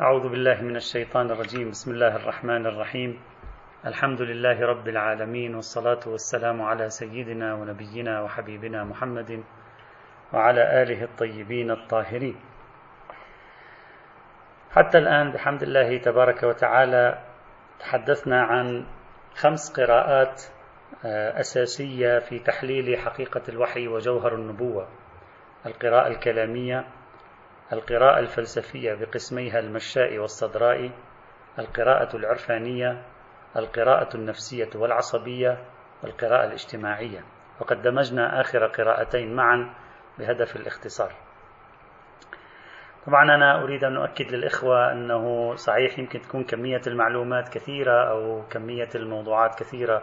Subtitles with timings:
[0.00, 1.70] أعوذ بالله من الشيطان الرجيم.
[1.70, 3.20] بسم الله الرحمن الرحيم.
[3.86, 9.44] الحمد لله رب العالمين والصلاة والسلام على سيدنا ونبينا وحبيبنا محمد
[10.32, 12.36] وعلى آله الطيبين الطاهرين.
[14.70, 17.18] حتى الآن بحمد الله تبارك وتعالى
[17.80, 18.86] تحدثنا عن
[19.34, 20.42] خمس قراءات
[21.04, 24.88] آه، أساسية في تحليل حقيقة الوحي وجوهر النبوة.
[25.66, 26.84] القراءة الكلامية
[27.72, 30.90] القراءة الفلسفية بقسميها المشاء والصدراء
[31.58, 33.02] القراءة العرفانية
[33.56, 35.58] القراءة النفسية والعصبية
[36.02, 37.24] والقراءة الاجتماعية.
[37.60, 39.74] وقد دمجنا آخر قراءتين معا
[40.18, 41.12] بهدف الاختصار.
[43.06, 48.88] طبعا أنا أريد أن أؤكد للإخوة أنه صحيح يمكن تكون كمية المعلومات كثيرة أو كمية
[48.94, 50.02] الموضوعات كثيرة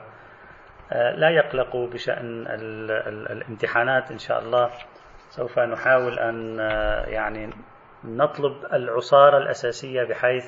[0.92, 2.46] آه، لا يقلقوا بشأن
[3.32, 4.70] الامتحانات إن شاء الله.
[5.36, 7.50] سوف نحاول أن آه، يعني
[8.04, 10.46] نطلب العصارة الأساسية بحيث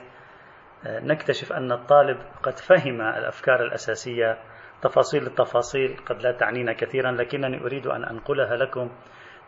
[0.88, 4.38] آه، نكتشف أن الطالب قد فهم الأفكار الأساسية
[4.82, 8.92] تفاصيل التفاصيل قد لا تعنينا كثيرا لكنني أريد أن أنقلها لكم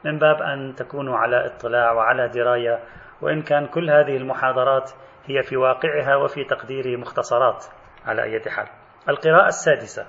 [0.05, 2.79] من باب أن تكونوا على اطلاع وعلى دراية
[3.21, 4.91] وإن كان كل هذه المحاضرات
[5.25, 7.65] هي في واقعها وفي تقديري مختصرات
[8.05, 8.67] على أي حال.
[9.09, 10.05] القراءة السادسة.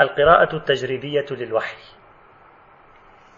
[0.00, 2.03] القراءة التجريبية للوحي.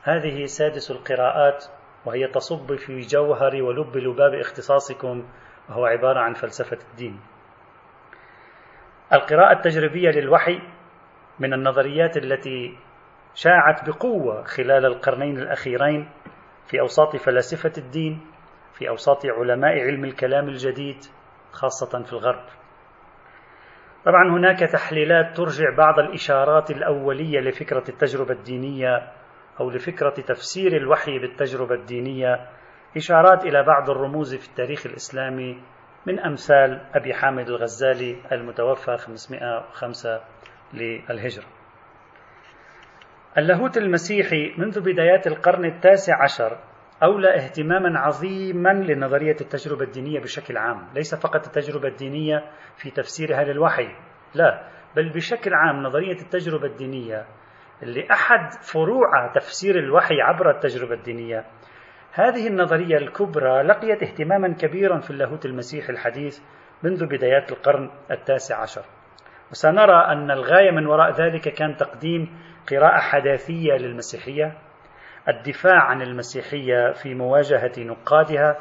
[0.07, 1.65] هذه سادس القراءات
[2.05, 5.29] وهي تصب في جوهر ولب لباب اختصاصكم
[5.69, 7.21] وهو عبارة عن فلسفة الدين.
[9.13, 10.61] القراءة التجريبية للوحي
[11.39, 12.79] من النظريات التي
[13.35, 16.09] شاعت بقوة خلال القرنين الأخيرين
[16.67, 18.27] في أوساط فلاسفة الدين
[18.79, 20.99] في أوساط علماء علم الكلام الجديد
[21.53, 22.45] خاصة في الغرب.
[24.05, 29.13] طبعا هناك تحليلات ترجع بعض الإشارات الأولية لفكرة التجربة الدينية
[29.61, 32.49] أو لفكرة تفسير الوحي بالتجربة الدينية
[32.97, 35.63] إشارات إلى بعض الرموز في التاريخ الإسلامي
[36.07, 40.21] من أمثال أبي حامد الغزالي المتوفى 505
[40.75, 41.45] للهجرة.
[43.39, 46.59] اللاهوت المسيحي منذ بدايات القرن التاسع عشر
[47.03, 50.89] أولى اهتماما عظيما لنظرية التجربة الدينية بشكل عام.
[50.95, 53.89] ليس فقط التجربة الدينية في تفسيرها للوحي
[54.35, 57.27] لا بل بشكل عام نظرية التجربة الدينية
[57.83, 61.45] اللي أحد فروع تفسير الوحي عبر التجربة الدينية.
[62.13, 66.41] هذه النظرية الكبرى لقيت اهتماما كبيرا في اللاهوت المسيحي الحديث
[66.83, 68.85] منذ بدايات القرن التاسع عشر.
[69.51, 72.39] وسنرى أن الغاية من وراء ذلك كان تقديم
[72.71, 74.59] قراءة حداثية للمسيحية
[75.29, 78.57] الدفاع عن المسيحية في مواجهة نقادها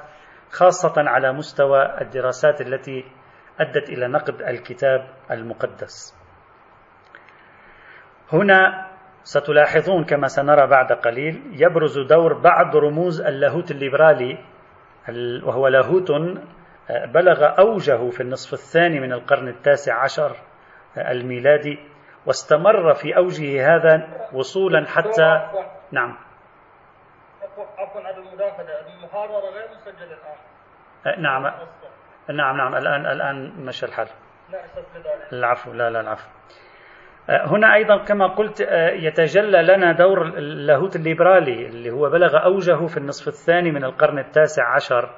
[0.52, 3.06] خاصة على مستوى الدراسات التي
[3.60, 6.16] أدت إلى نقد الكتاب المقدس.
[8.34, 8.88] هنا
[9.26, 14.38] ستلاحظون كما سنرى بعد قليل يبرز دور بعض رموز اللاهوت الليبرالي
[15.44, 20.36] وهو لاهوت آه، بلغ أوجه في النصف الثاني من القرن التاسع عشر
[20.98, 21.80] آه، الميلادي
[22.26, 25.50] واستمر في أوجه هذا وصولا حتى
[25.92, 26.18] نعم
[27.42, 28.02] عفوا
[28.94, 30.36] المحاضرة غير مسجلة الآن
[31.06, 31.44] آه، نعم
[32.30, 34.08] نعم نعم الآن الآن مشى الحال
[34.50, 34.60] لا
[35.34, 36.65] العفو لا لا العفو آه،
[37.30, 42.98] هنا أيضا كما قلت آه، يتجلى لنا دور اللاهوت الليبرالي اللي هو بلغ أوجه في
[42.98, 45.10] النصف الثاني من القرن التاسع عشر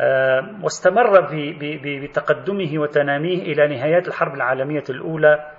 [0.00, 1.20] آه، واستمر
[1.84, 5.50] بتقدمه وتناميه إلى نهايات الحرب العالمية الأولى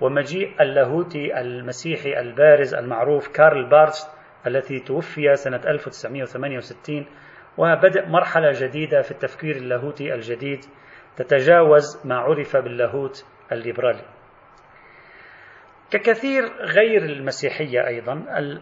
[0.00, 4.10] ومجيء اللاهوتي المسيحي البارز المعروف كارل بارث
[4.46, 7.06] الذي توفي سنة 1968
[7.58, 10.60] وبدأ مرحلة جديدة في التفكير اللاهوتي الجديد
[11.16, 14.21] تتجاوز ما عرف باللاهوت الليبرالي.
[15.92, 18.12] ككثير غير المسيحية أيضا.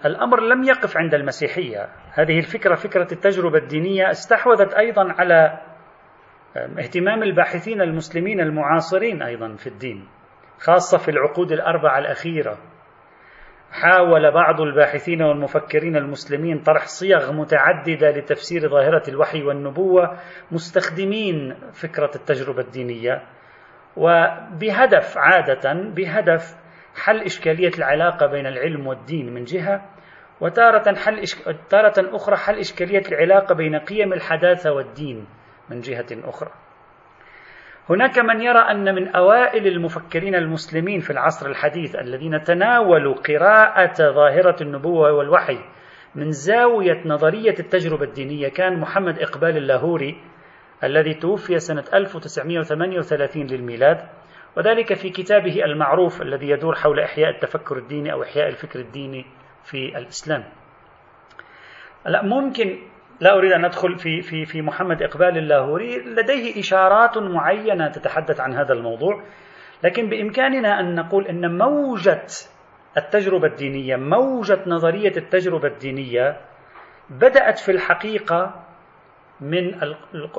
[0.04, 1.88] الأمر لم يقف عند المسيحية.
[2.12, 5.60] هذه الفكرة فكرة التجربة الدينية استحوذت أيضا على
[6.78, 10.08] اهتمام الباحثين المسلمين المعاصرين أيضا في الدين
[10.58, 12.58] خاصة في العقود الأربعة الأخيرة.
[13.72, 20.18] حاول بعض الباحثين والمفكرين المسلمين طرح صيغ متعددة لتفسير ظاهرة الوحي والنبوة
[20.52, 23.22] مستخدمين فكرة التجربة الدينية.
[23.96, 26.59] وبهدف عادة بهدف
[26.96, 29.82] حل إشكالية العلاقة بين العلم والدين من جهة
[30.40, 31.56] وتارة حل إشك...
[31.70, 35.26] تارة أخرى حل إشكالية العلاقة بين قيم الحداثة والدين
[35.70, 36.50] من جهة أخرى.
[37.90, 44.56] هناك من يرى أن من أوائل المفكرين المسلمين في العصر الحديث الذين تناولوا قراءة ظاهرة
[44.62, 45.58] النبوة والوحي
[46.14, 50.20] من زاوية نظرية التجربة الدينية كان محمد إقبال اللاهوري
[50.84, 53.98] الذي توفي سنة 1938 للميلاد
[54.60, 59.24] وذلك في كتابه المعروف الذي يدور حول إحياء التفكر الديني أو إحياء الفكر الديني
[59.64, 60.44] في الإسلام.
[62.06, 62.78] لا ممكن
[63.20, 65.98] لا أريد أن أدخل في في في محمد إقبال اللاهوري.
[65.98, 69.22] لديه إشارات معينة تتحدث عن هذا الموضوع
[69.84, 72.26] لكن بإمكاننا أن نقول أن موجة
[72.96, 76.40] التجربة الدينية موجة نظرية التجربة الدينية
[77.10, 78.64] بدأت في الحقيقة
[79.40, 79.74] من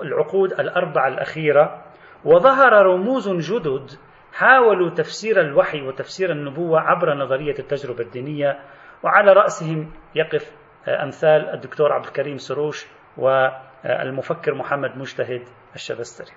[0.03, 1.83] العقود الأربعة الأخيرة
[2.25, 3.91] وظهر رموز جدد
[4.33, 8.59] حاولوا تفسير الوحي وتفسير النبوة عبر نظرية التجربة الدينية
[9.03, 10.55] وعلى رأسهم يقف
[10.87, 12.87] أمثال الدكتور عبد الكريم سروش
[13.17, 15.41] والمفكر محمد مجتهد
[15.75, 16.31] الشبستري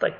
[0.00, 0.14] طيب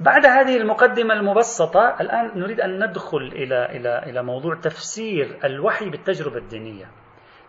[0.00, 6.36] بعد هذه المقدمة المبسطة الآن نريد أن ندخل إلى إلى إلى موضوع تفسير الوحي بالتجربة
[6.36, 6.86] الدينية.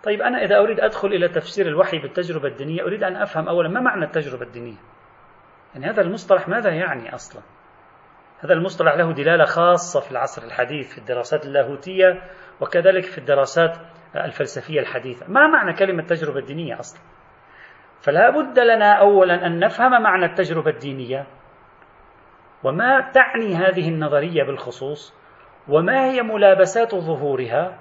[0.03, 3.81] طيب أنا إذا أريد أدخل إلى تفسير الوحي بالتجربة الدينية أريد أن أفهم أولا ما
[3.81, 4.77] معنى التجربة الدينية؟
[5.73, 7.41] يعني هذا المصطلح ماذا يعني أصلا؟
[8.43, 12.21] هذا المصطلح له دلالة خاصة في العصر الحديث في الدراسات اللاهوتية
[12.61, 13.77] وكذلك في الدراسات
[14.15, 15.25] الفلسفية الحديثة.
[15.27, 17.01] ما معنى كلمة تجربة دينية أصلا؟
[18.01, 21.27] فلا بد لنا أولا أن نفهم معنى التجربة الدينية.
[22.63, 25.13] وما تعني هذه النظرية بالخصوص؟
[25.67, 27.79] وما هي ملابسات ظهورها؟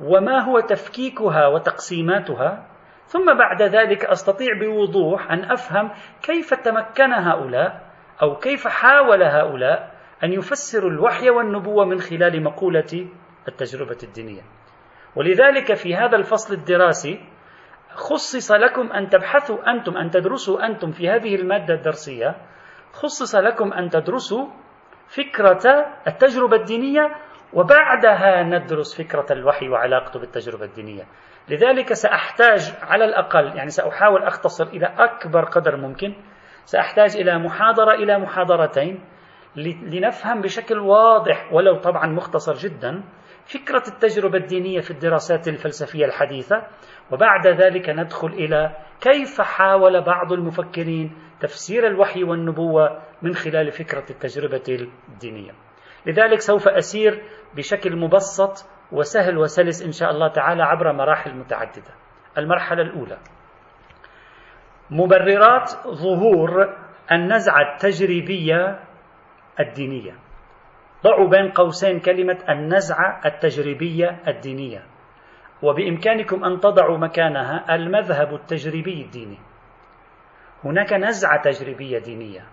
[0.00, 2.66] وما هو تفكيكها وتقسيماتها؟
[3.06, 5.90] ثم بعد ذلك أستطيع بوضوح أن أفهم
[6.22, 7.80] كيف تمكن هؤلاء
[8.22, 9.93] أو كيف حاول هؤلاء
[10.24, 13.08] أن يفسروا الوحي والنبوة من خلال مقولة
[13.48, 14.42] التجربة الدينية.
[15.16, 17.20] ولذلك في هذا الفصل الدراسي
[17.94, 22.36] خصص لكم أن تبحثوا أنتم أن تدرسوا أنتم في هذه المادة الدرسية
[22.92, 24.46] خصص لكم أن تدرسوا
[25.08, 27.14] فكرة التجربة الدينية
[27.52, 31.02] وبعدها ندرس فكرة الوحي وعلاقته بالتجربة الدينية
[31.48, 36.14] لذلك سأحتاج على الأقل يعني سأحاول أختصر إلى أكبر قدر ممكن
[36.64, 39.04] سأحتاج إلى محاضرة إلى محاضرتين
[39.56, 43.04] لنفهم بشكل واضح ولو طبعا مختصر جدا
[43.46, 46.62] فكرة التجربة الدينية في الدراسات الفلسفية الحديثة.
[47.12, 54.88] وبعد ذلك ندخل إلى كيف حاول بعض المفكرين تفسير الوحي والنبوة من خلال فكرة التجربة
[55.08, 55.52] الدينية.
[56.06, 57.22] لذلك سوف أسير
[57.56, 61.94] بشكل مبسط وسهل وسلس إن شاء الله تعالى عبر مراحل متعددة.
[62.38, 63.18] المرحلة الأولى.
[64.90, 66.76] مبررات ظهور
[67.12, 68.80] النزعة التجريبية
[69.60, 70.12] الدينية.
[71.04, 74.82] ضعوا بين قوسين كلمة النزعة التجريبية الدينية.
[75.62, 79.38] وبإمكانكم أن تضعوا مكانها المذهب التجريبي الديني.
[80.64, 82.44] هناك نزعة تجريبية دينية.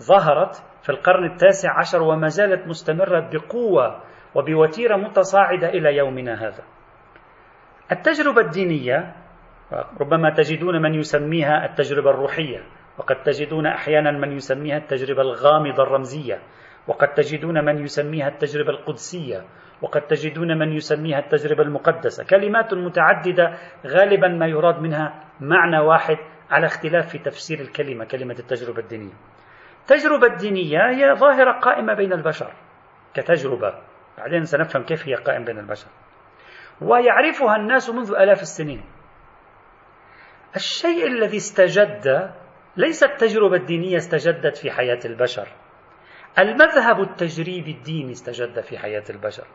[0.00, 4.00] ظهرت في القرن التاسع عشر وما زالت مستمرة بقوة
[4.34, 6.62] وبوتيرة متصاعدة إلى يومنا هذا.
[7.92, 9.14] التجربة الدينية
[10.00, 12.62] ربما تجدون من يسميها التجربة الروحية.
[12.98, 16.42] وقد تجدون أحيانا من يسميها التجربة الغامضة الرمزية
[16.86, 19.44] وقد تجدون من يسميها التجربة القدسية
[19.82, 22.24] وقد تجدون من يسميها التجربة المقدسة.
[22.24, 26.16] كلمات متعددة غالبا ما يراد منها معنى واحد
[26.50, 29.12] على اختلاف في تفسير الكلمة كلمة التجربة الدينية.
[29.80, 32.52] التجربة الدينية هي ظاهرة قائمة بين البشر
[33.14, 33.74] كتجربة.
[34.18, 35.88] بعدين سنفهم كيف هي قائمة بين البشر.
[36.80, 38.84] ويعرفها الناس منذ آلاف السنين.
[40.56, 42.34] الشيء الذي استجد
[42.76, 45.48] ليس التجربة الدينية استجدت في حياة البشر.
[46.38, 49.46] المذهب التجريبي الديني استجد في حياة البشر.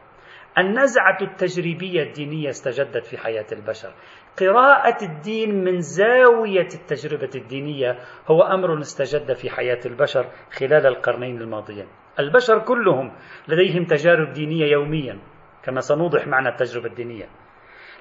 [0.57, 3.93] النزعة التجريبية الدينية استجدت في حياة البشر.
[4.39, 11.87] قراءة الدين من زاوية التجربة الدينية هو أمر استجد في حياة البشر خلال القرنين الماضيين.
[12.19, 13.11] البشر كلهم
[13.47, 15.19] لديهم تجارب دينية يوميا
[15.63, 17.29] كما سنوضح معنى التجربة الدينية.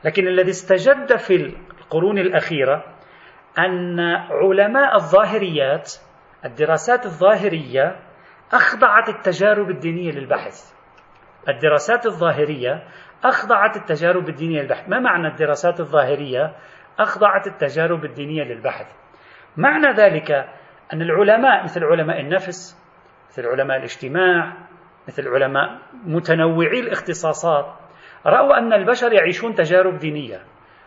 [0.05, 1.35] لكن الذي استجد في
[1.81, 2.98] القرون الأخيرة
[3.59, 4.01] أن
[4.31, 5.93] علماء الظاهريات
[6.45, 7.97] الدراسات الظاهرية
[8.53, 10.73] أخضعت التجارب الدينية للبحث.
[11.49, 12.83] الدراسات الظاهرية
[13.25, 14.89] أخضعت التجارب الدينية للبحث.
[14.89, 16.55] ما معنى الدراسات الظاهرية
[16.99, 18.87] أخضعت التجارب الدينية للبحث؟
[19.57, 20.31] معنى ذلك
[20.93, 22.79] أن العلماء مثل علماء النفس
[23.29, 24.53] مثل علماء الاجتماع
[25.09, 27.67] مثل علماء متنوعي الاختصاصات
[28.27, 30.41] رأوا أن البشر يعيشون تجارب دينية.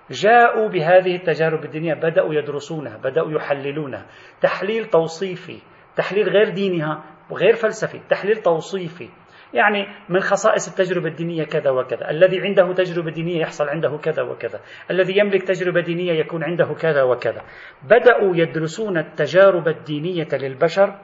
[0.09, 4.05] جاءوا بهذه التجارب الدينية بدأوا يدرسونها بدأوا يحللونها.
[4.41, 5.57] تحليل توصيفي
[5.95, 9.09] تحليل غير دينها وغير فلسفي تحليل توصيفي.
[9.53, 12.09] يعني من خصائص التجربة الدينية كذا وكذا.
[12.09, 14.59] الذي عنده تجربة دينية يحصل عنده كذا وكذا.
[14.91, 17.41] الذي يملك تجربة دينية يكون عنده كذا وكذا.
[17.83, 20.95] بدأوا يدرسون التجارب الدينية للبشر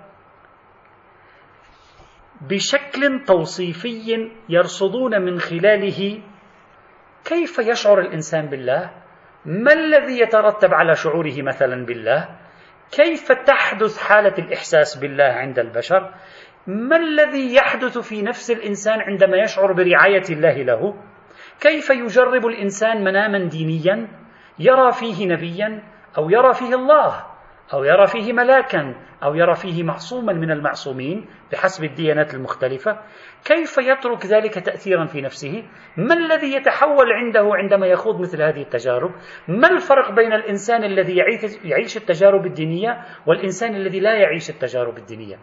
[2.41, 6.21] بشكل توصيفي يرصدون من خلاله
[7.27, 8.91] كيف يشعر الإنسان بالله؟
[9.45, 12.29] ما الذي يترتب على شعوره مثلا بالله؟
[12.91, 16.13] كيف تحدث حالة الإحساس بالله عند البشر؟
[16.67, 20.95] ما الذي يحدث في نفس الإنسان عندما يشعر برعاية الله له؟
[21.59, 24.07] كيف يجرب الإنسان مناما دينيا؟
[24.59, 25.83] يرى فيه نبيا؟
[26.17, 27.25] أو يرى فيه الله؟
[27.73, 32.99] أو يرى فيه ملاكا؟ أو يرى فيه معصوما من المعصومين بحسب الديانات المختلفة؟
[33.45, 35.63] كيف يترك ذلك تأثيرا في نفسه؟
[35.97, 39.11] ما الذي يتحول عنده عندما يخوض مثل هذه التجارب؟
[39.47, 41.17] ما الفرق بين الإنسان الذي
[41.63, 45.35] يعيش التجارب الدينية والإنسان الذي لا يعيش التجارب الدينية؟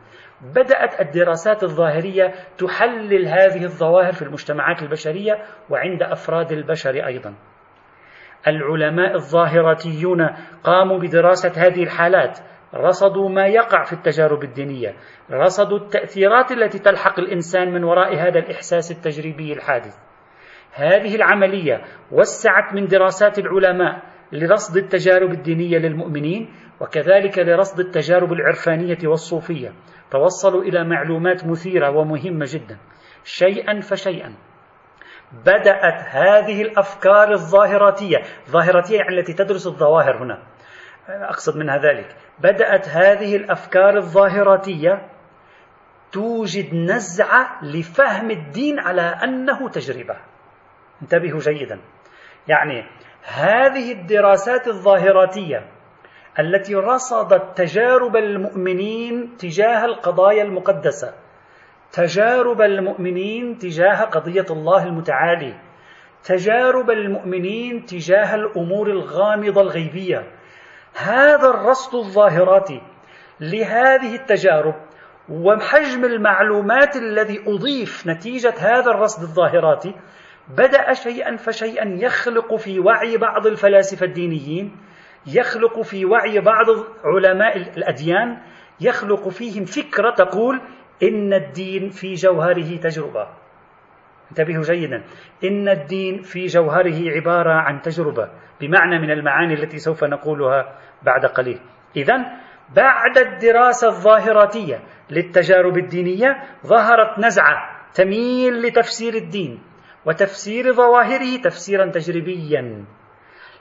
[0.43, 7.35] بدأت الدراسات الظاهرية تحلل هذه الظواهر في المجتمعات البشرية وعند أفراد البشر أيضا.
[8.47, 10.29] العلماء الظاهرتيون
[10.65, 12.39] قاموا بدراسة هذه الحالات.
[12.75, 14.95] رصدوا ما يقع في التجارب الدينية.
[15.31, 19.97] رصدوا التأثيرات التي تلحق الإنسان من وراء هذا الإحساس التجريبي الحادث.
[20.73, 24.03] هذه العملية وسعت من دراسات العلماء
[24.33, 29.73] لرصد التجارب الدينية للمؤمنين وكذلك لرصد التجارب العرفانية والصوفية.
[30.11, 32.79] توصلوا إلى معلومات مثيرة ومهمة جدا.
[33.25, 34.35] شيئا فشيئا.
[35.33, 38.17] بدأت هذه الأفكار الظاهراتية.
[38.51, 40.54] ظاهراتية يعني التي تدرس الظواهر هنا.
[41.09, 42.17] أقصد منها ذلك.
[42.39, 45.09] بدأت هذه الأفكار الظاهراتية
[46.13, 50.17] توجد نزعة لفهم الدين على أنه تجربة.
[51.03, 51.81] انتبهوا جيدا.
[52.49, 52.85] يعني
[53.25, 55.67] هذه الدراسات الظاهراتية
[56.39, 61.15] التي رصدت تجارب المؤمنين تجاه القضايا المقدسة
[61.93, 65.55] تجارب المؤمنين تجاه قضية الله المتعالي
[66.25, 70.25] تجارب المؤمنين تجاه الأمور الغامضة الغيبية
[70.95, 72.83] هذا الرصد الظاهراتي
[73.41, 74.75] لهذه التجارب
[75.29, 79.95] وحجم المعلومات الذي أضيف نتيجة هذا الرصد الظاهراتي
[80.49, 84.77] بدأ شيئا فشيئا يخلق في وعي بعض الفلاسفة الدينيين
[85.27, 86.67] يخلق في وعي بعض
[87.05, 88.39] علماء الأديان
[88.81, 90.61] يخلق فيهم فكرة تقول
[91.03, 93.29] إن الدين في جوهره تجربة.
[94.31, 95.05] انتبهوا جيدا.
[95.45, 98.31] إن الدين في جوهره عبارة عن تجربة.
[98.61, 101.61] بمعنى من المعاني التي سوف نقولها بعد قليل.
[101.97, 102.17] إذا
[102.77, 107.57] بعد الدراسة الظاهراتية للتجارب الدينية ظهرت نزعة
[107.95, 109.63] تميل لتفسير الدين
[110.07, 112.85] وتفسير ظواهره تفسيرا تجريبيا.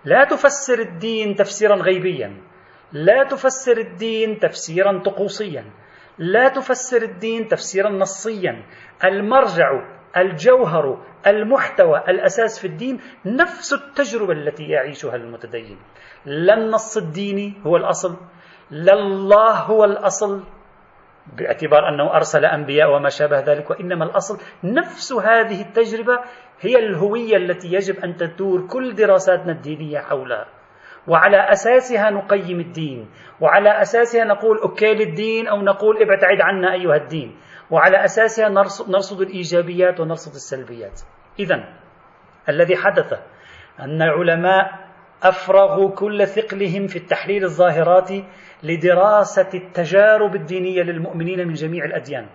[0.06, 2.38] لا تفسر الدين تفسيرا غيبيا.
[2.92, 5.66] لا تفسر الدين تفسيرا طقوسيا.
[6.18, 8.64] لا تفسر الدين تفسيرا نصيا.
[9.06, 9.70] المرجع
[10.18, 15.78] الجوهر المحتوى الأساس في الدين نفس التجربة التي يعيشها المتدين.
[16.26, 18.18] لا النص الديني هو الأصل
[18.72, 20.44] لا الله هو الأصل
[21.38, 24.38] باعتبار أنه أرسل أنبياء وما شابه ذلك وإنما الأصل.
[24.64, 26.20] نفس هذه التجربة
[26.60, 30.46] هي الهوية التي يجب أن تدور كل دراساتنا الدينية حولها.
[31.08, 33.10] وعلى أساسها نقيم الدين
[33.42, 37.36] وعلى أساسها نقول أوكي للدين أو نقول ابتعد عنا أيها الدين.
[37.72, 38.50] وعلى أساسها
[38.88, 41.02] نرصد الإيجابيات ونرصد السلبيات.
[41.40, 41.74] اذا
[42.50, 43.14] الذي حدث
[43.80, 44.84] أن العلماء
[45.24, 48.26] أفرغوا كل ثقلهم في التحليل الظاهراتي
[48.64, 52.30] لدراسة التجارب الدينية للمؤمنين من جميع الأديان.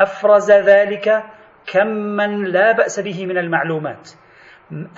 [0.00, 1.24] أفرز ذلك
[1.72, 4.10] كما لا بأس به من المعلومات.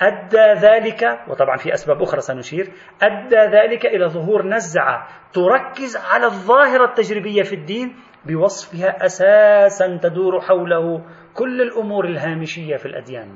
[0.01, 2.71] أدى ذلك وطبعا في أسباب أخرى سنشير
[3.01, 11.05] أدى ذلك إلى ظهور نزعة تركز على الظاهرة التجريبية في الدين بوصفها أساسا تدور حوله
[11.33, 13.35] كل الأمور الهامشية في الأديان.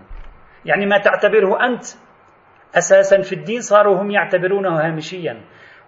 [0.66, 1.84] يعني ما تعتبره أنت
[2.76, 5.42] أساسا في الدين صاروا هم يعتبرونه هامشيا.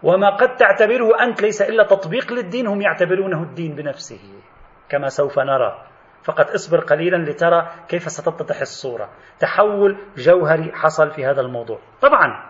[0.03, 4.21] وما قد تعتبره أنت ليس إلا تطبيق للدين هم يعتبرونه الدين بنفسه
[4.89, 5.83] كما سوف نرى.
[6.23, 9.09] فقط اصبر قليلا لترى كيف ستتضح الصورة.
[9.39, 11.79] تحول جوهري حصل في هذا الموضوع.
[12.01, 12.46] طبعا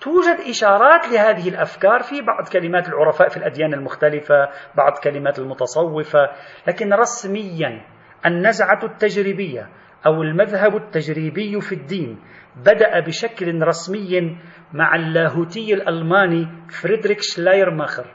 [0.00, 6.30] توجد إشارات لهذه الأفكار في بعض كلمات العرفاء في الأديان المختلفة بعض كلمات المتصوفة
[6.68, 7.84] لكن رسميا
[8.26, 9.68] النزعة التجريبية
[10.06, 12.18] أو المذهب التجريبي في الدين
[12.56, 14.38] بدأ بشكل رسمي
[14.72, 16.48] مع اللاهوتي الألماني
[16.82, 18.06] فريدريك شلاير ماخر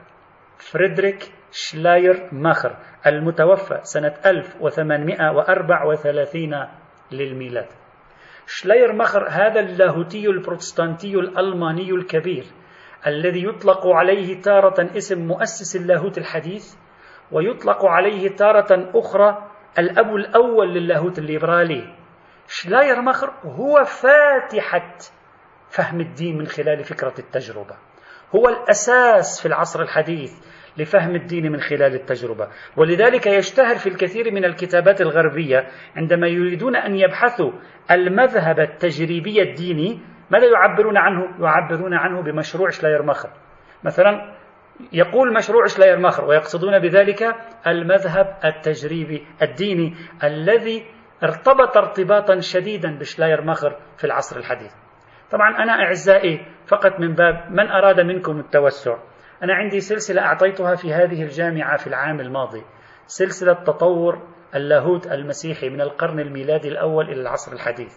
[0.57, 2.77] فريدريك شلاير ماخر
[3.07, 6.67] المتوفى سنة 1834
[7.11, 7.67] للميلاد.
[8.47, 12.45] شلاير ماخر هذا اللاهوتي البروتستانتي الألماني الكبير
[13.07, 16.75] الذي يطلق عليه تارة اسم مؤسس اللاهوت الحديث
[17.31, 21.95] ويطلق عليه تارة أخرى الأب الأول للاهوت الليبرالي.
[22.47, 24.95] شلاير ماخر هو فاتحة
[25.69, 27.75] فهم الدين من خلال فكرة التجربة.
[28.35, 30.31] هو الأساس في العصر الحديث.
[30.77, 32.47] لفهم الدين من خلال التجربة.
[32.77, 37.51] ولذلك يشتهر في الكثير من الكتابات الغربية عندما يريدون أن يبحثوا
[37.91, 39.99] المذهب التجريبي الديني
[40.31, 43.29] ماذا يعبرون عنه؟ يعبرون عنه بمشروع شلايرماخر.
[43.83, 44.35] مثلا
[44.93, 47.35] يقول مشروع شلايرماخر ويقصدون بذلك
[47.67, 50.85] المذهب التجريبي الديني الذي
[51.23, 54.71] ارتبط ارتباطا شديدا بشلايرماخر في العصر الحديث.
[55.31, 58.97] طبعا أنا أعزائي فقط من باب من أراد منكم التوسع
[59.43, 62.63] أنا عندي سلسلة أعطيتها في هذه الجامعة في العام الماضي
[63.07, 67.93] سلسلة تطور اللاهوت المسيحي من القرن الميلادي الأول إلى العصر الحديث.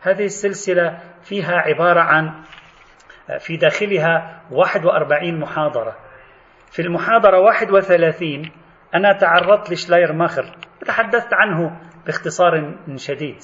[0.00, 2.42] هذه السلسلة فيها عبارة عن
[3.38, 5.96] في داخلها 41 محاضرة.
[6.70, 8.50] في المحاضرة 31
[8.94, 13.38] أنا تعرضت لشلاير ماخر تحدثت عنه باختصار شديد.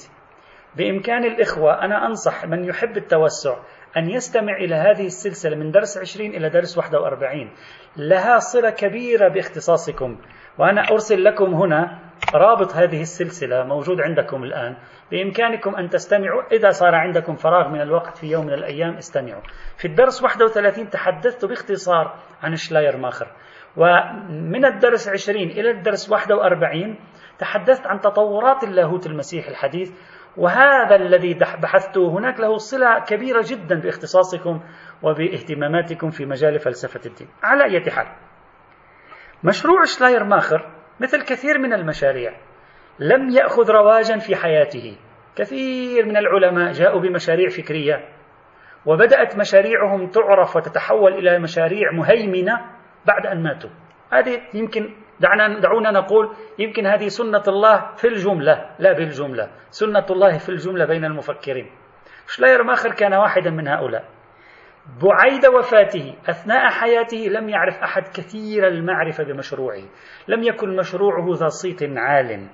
[0.75, 3.57] بإمكان الإخوة أنا أنصح من يحب التوسع
[3.97, 7.51] أن يستمع إلى هذه السلسلة من درس 20 إلى درس 41
[7.97, 10.17] لها صلة كبيرة باختصاصكم.
[10.57, 11.99] وأنا أرسل لكم هنا
[12.35, 14.75] رابط هذه السلسلة موجود عندكم الآن.
[15.11, 16.43] بإمكانكم أن تستمعوا.
[16.51, 19.41] إذا صار عندكم فراغ من الوقت في يوم من الأيام استمعوا.
[19.77, 23.27] في الدرس 31 تحدثت باختصار عن شلاير ماخر.
[23.77, 26.95] ومن الدرس 20 إلى الدرس 41
[27.39, 29.91] تحدثت عن تطورات اللاهوت المسيح الحديث.
[30.37, 34.61] وهذا الذي بحثته هناك له صلة كبيرة جدا باختصاصكم
[35.03, 37.27] وباهتماماتكم في مجال فلسفة الدين.
[37.43, 38.07] على أي حال
[39.43, 42.33] مشروع شلاير ماخر مثل كثير من المشاريع
[42.99, 44.97] لم يأخذ رواجا في حياته.
[45.35, 48.09] كثير من العلماء جاءوا بمشاريع فكرية
[48.85, 52.61] وبدأت مشاريعهم تعرف وتتحول إلى مشاريع مهيمنة
[53.05, 53.69] بعد أن ماتوا.
[54.13, 59.49] هذه يمكن دعنا دعونا نقول يمكن هذه سنة الله في الجملة لا بالجملة.
[59.69, 61.71] سنة الله في الجملة بين المفكرين.
[62.27, 64.05] شلاير ماخر كان واحدا من هؤلاء.
[65.03, 69.83] بعيد وفاته أثناء حياته لم يعرف أحد كثير المعرفة بمشروعه.
[70.27, 72.47] لم يكن مشروعه ذا صيت عال.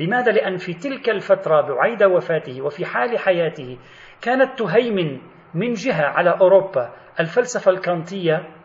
[0.00, 3.78] لماذا؟ لأن في تلك الفترة بعيد وفاته وفي حال حياته
[4.22, 5.20] كانت تهيمن
[5.54, 8.57] من جهة على أوروبا الفلسفة الكانتية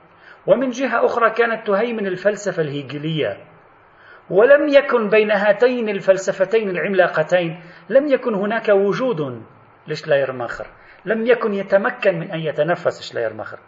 [0.47, 3.37] ومن جهة أخرى كانت تهيمن الفلسفة الهيجلية
[4.29, 9.43] ولم يكن بين هاتين الفلسفتين العملاقتين لم يكن هناك وجود
[9.87, 10.67] لشلايرماخر
[11.05, 13.59] لم يكن يتمكن من أن يتنفس شلايرماخر.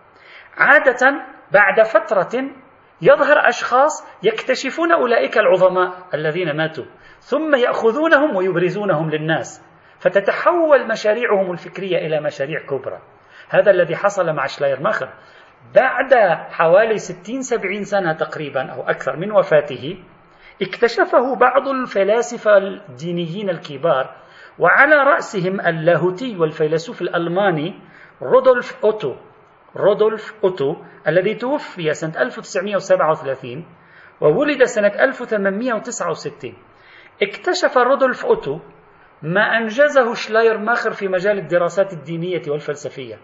[0.58, 2.50] عادة بعد فترة
[3.01, 6.86] يظهر أشخاص يكتشفون أولئك العظماء الذين ماتوا
[7.19, 9.65] ثم يأخذونهم ويبرزونهم للناس
[10.00, 13.02] فتتحول مشاريعهم الفكرية إلى مشاريع كبرى.
[13.50, 15.13] هذا الذي حصل مع شلايرماخر.
[15.75, 16.13] بعد
[16.49, 19.97] حوالي 60 70 سنة تقريبا أو أكثر من وفاته
[20.62, 24.15] اكتشفه بعض الفلاسفة الدينيين الكبار
[24.60, 27.80] وعلى رأسهم اللاهوتي والفيلسوف الألماني
[28.21, 29.15] رودولف أوتو.
[29.75, 30.75] رودولف أوتو
[31.08, 33.65] الذي توفي سنة 1937
[34.21, 36.54] وولد سنة 1869
[37.21, 38.60] اكتشف رودولف أوتو
[39.21, 43.17] ما أنجزه شلاير ماخر في مجال الدراسات الدينية والفلسفية.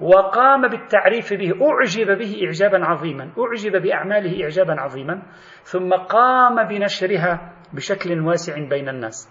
[0.00, 5.22] وقام بالتعريف به أعجب به إعجابا عظيما أعجب بأعماله إعجابا عظيما.
[5.62, 9.30] ثم قام بنشرها بشكل واسع بين الناس.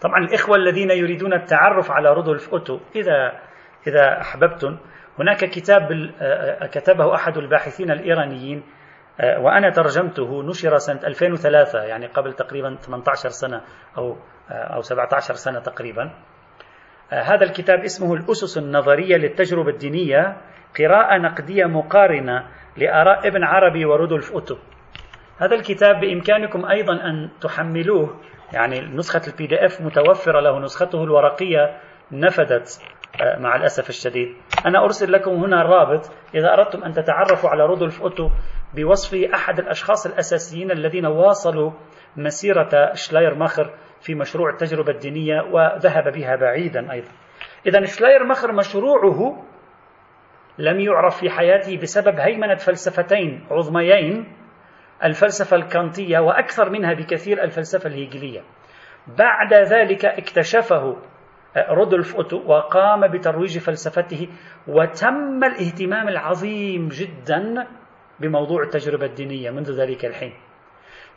[0.00, 3.32] طبعا الإخوة الذين يريدون التعرف على رودولف أوتو إذا
[3.86, 4.78] إذا أحببتم
[5.18, 5.88] هناك كتاب
[6.72, 8.62] كتبه أحد الباحثين الإيرانيين
[9.38, 13.62] وأنا ترجمته نشر سنة 2003 يعني قبل تقريبا 18 سنة
[13.98, 14.16] أو
[14.50, 16.10] أو 17 سنة تقريبا.
[17.10, 20.36] هذا الكتاب اسمه الأسس النظرية للتجربة الدينية
[20.78, 24.56] قراءة نقدية مقارنة لآراء ابن عربي ورودولف أوتو.
[25.38, 28.20] هذا الكتاب بإمكانكم أيضا أن تحملوه
[28.52, 31.76] يعني نسخة ال PDF متوفرة له نسخته الورقية
[32.12, 32.80] نفدت
[33.22, 34.34] آه، مع الأسف الشديد.
[34.66, 38.30] أنا أرسل لكم هنا الرابط إذا أردتم أن تتعرفوا على رودولف أوتو
[38.74, 41.70] بوصف أحد الأشخاص الأساسيين الذين واصلوا
[42.16, 47.10] مسيرة شلاير ماخر في مشروع التجربة الدينية وذهب بها بعيدا أيضا.
[47.66, 49.44] إذا شلاير مخر مشروعه
[50.58, 54.32] لم يعرف في حياته بسبب هيمنة فلسفتين عظميين
[55.04, 58.40] الفلسفة الكانتية وأكثر منها بكثير الفلسفة الهيجلية.
[59.18, 60.96] بعد ذلك اكتشفه
[61.70, 64.28] رودولف أوتو وقام بترويج فلسفته
[64.68, 67.66] وتم الاهتمام العظيم جدا
[68.20, 70.32] بموضوع التجربة الدينية منذ ذلك الحين.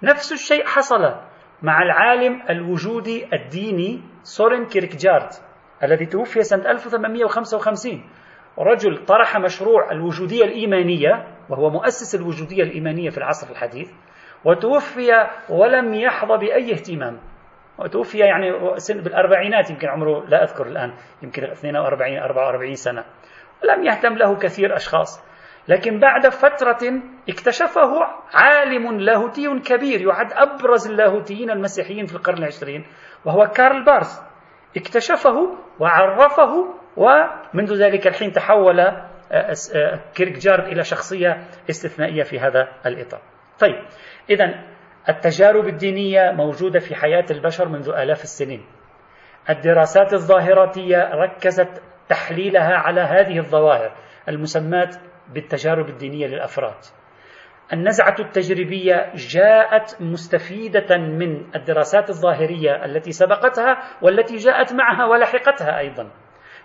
[0.04, 1.16] نفس الشيء حصل
[1.62, 5.30] مع العالم الوجودي الديني سورين كيركجارد
[5.84, 8.04] الذي توفي سنة 1855
[8.60, 13.92] رجل طرح مشروع الوجودية الإيمانية وهو مؤسس الوجودية الإيمانية في العصر الحديث
[14.46, 17.20] وتوفي ولم يحظى بأي اهتمام.
[17.80, 18.52] وتوفي يعني
[18.90, 20.94] بالأربعينات يمكن عمره لا أذكر الآن
[21.24, 23.04] يمكن 42 44 سنة.
[23.70, 25.29] لم يهتم له كثير أشخاص.
[25.68, 27.92] لكن بعد فترة اكتشفه
[28.34, 32.86] عالم لاهوتي كبير يعد أبرز اللاهوتيين المسيحيين في القرن العشرين
[33.26, 34.22] وهو كارل بارس
[34.78, 43.22] اكتشفه وعرفه ومنذ ذلك الحين تحول آه، آه، كيركجارد إلى شخصية استثنائية في هذا الإطار.
[43.60, 43.76] طيب
[44.30, 44.64] إذا
[45.10, 48.66] التجارب الدينية موجودة في حياة البشر منذ آلاف السنين.
[49.50, 53.92] الدراسات الظاهراتية ركزت تحليلها على هذه الظواهر
[54.30, 54.90] المسماة
[55.34, 56.76] بالتجارب الدينية للأفراد.
[57.74, 66.12] النزعة التجريبية جاءت مستفيدة من الدراسات الظاهرية التي سبقتها والتي جاءت معها ولحقتها أيضا.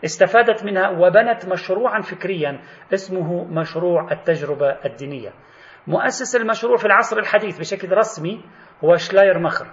[0.05, 2.61] استفادت منها وبنت مشروعا فكريا
[2.95, 5.33] اسمه مشروع التجربة الدينية.
[5.87, 8.45] مؤسس المشروع في العصر الحديث بشكل رسمي
[8.85, 9.67] هو شلاير مخر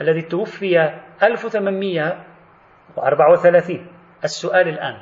[0.00, 0.78] الذي توفي
[1.22, 3.86] 1834
[4.24, 4.96] السؤال الآن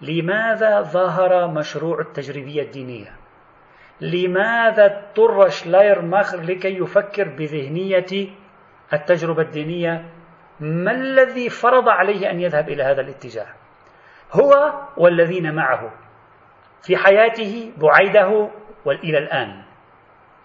[0.00, 3.16] لماذا ظهر مشروع التجريبية الدينية؟
[4.00, 8.28] لماذا اضطر شلاير ماخر لكي يفكر بذهنية
[8.92, 10.04] التجربة الدينية؟
[10.60, 13.46] ما الذي فرض عليه أن يذهب إلى هذا الاتجاه؟
[14.32, 15.92] هو والذين معه
[16.82, 18.50] في حياته بعيده
[18.84, 19.62] وإلى الآن.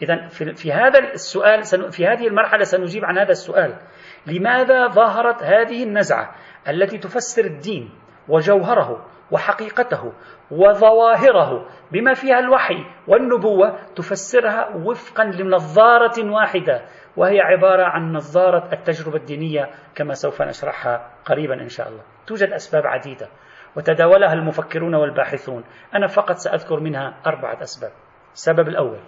[0.01, 3.77] إذا في هذا السؤال في هذه المرحلة سنجيب عن هذا السؤال.
[4.25, 6.35] لماذا ظهرت هذه النزعة
[6.67, 7.89] التي تفسر الدين
[8.27, 10.13] وجوهره وحقيقته
[10.51, 16.81] وظواهره بما فيها الوحي والنبوة تفسرها وفقا لنظارة واحدة
[17.17, 22.01] وهي عبارة عن نظارة التجربة الدينية كما سوف نشرحها قريبا إن شاء الله.
[22.27, 23.27] توجد أسباب عديدة
[23.75, 25.63] وتداولها المفكرون والباحثون.
[25.95, 27.91] أنا فقط سأذكر منها أربعة أسباب.
[28.33, 28.99] السبب الأول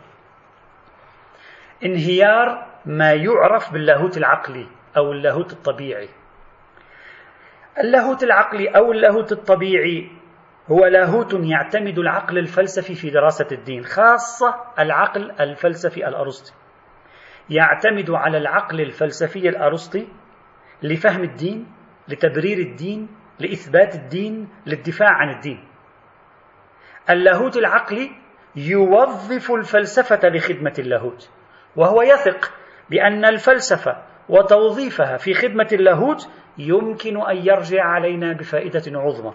[1.85, 6.09] انهيار ما يعرف باللاهوت العقلي أو اللاهوت الطبيعي.
[7.79, 10.11] اللاهوت العقلي أو اللاهوت الطبيعي
[10.71, 16.53] هو لاهوت يعتمد العقل الفلسفي في دراسة الدين خاصة العقل الفلسفي الأرسطي.
[17.49, 20.07] يعتمد على العقل الفلسفي الأرسطي
[20.83, 21.67] لفهم الدين
[22.07, 23.07] لتبرير الدين
[23.39, 25.67] لإثبات الدين للدفاع عن الدين.
[27.09, 28.11] اللاهوت العقلي
[28.55, 31.29] يوظف الفلسفة لخدمة اللاهوت
[31.75, 32.51] وهو يثق
[32.89, 39.33] بأن الفلسفة وتوظيفها في خدمة اللاهوت يمكن أن يرجع علينا بفائدة عظمى.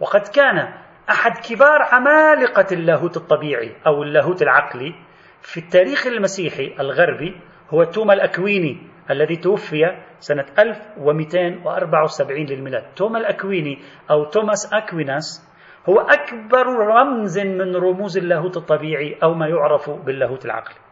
[0.00, 0.72] وقد كان
[1.10, 4.94] أحد كبار عمالقة اللاهوت الطبيعي أو اللاهوت العقلي
[5.42, 7.40] في التاريخ المسيحي الغربي
[7.70, 8.78] هو توما الأكويني
[9.10, 12.84] الذي توفي سنة 1274 للميلاد.
[12.96, 13.78] توما الأكويني
[14.10, 15.50] أو توماس أكويناس
[15.88, 20.89] هو أكبر رمز من رموز اللاهوت الطبيعي أو ما يعرف باللاهوت العقلي.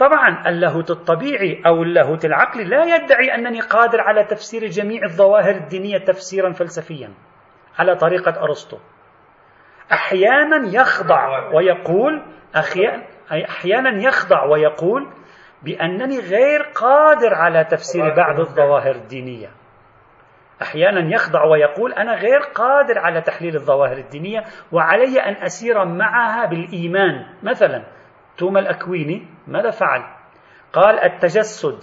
[0.00, 5.98] طبعا اللاهوت الطبيعي أو اللاهوت العقلي لا يدعي أنني قادر على تفسير جميع الظواهر الدينية
[5.98, 7.10] تفسيرا فلسفيا
[7.78, 8.78] على طريقة أرسطو.
[9.92, 12.22] أحيانا يخضع ويقول
[13.32, 15.08] أحيانا يخضع ويقول
[15.62, 19.50] بأنني غير قادر على تفسير بعض الظواهر الدينية.
[20.62, 27.26] أحيانا يخضع ويقول أنا غير قادر على تحليل الظواهر الدينية وعلي أن أسير معها بالإيمان.
[27.42, 27.82] مثلا
[28.38, 30.02] توما الأكويني ماذا فعل؟
[30.72, 31.78] قال التجسد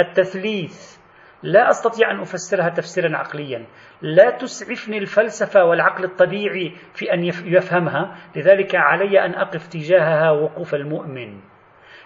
[0.00, 1.02] التثليث
[1.42, 3.66] لا أستطيع أن أفسرها تفسيرا عقليا،
[4.02, 11.40] لا تسعفني الفلسفة والعقل الطبيعي في أن يفهمها، لذلك علي أن أقف تجاهها وقوف المؤمن.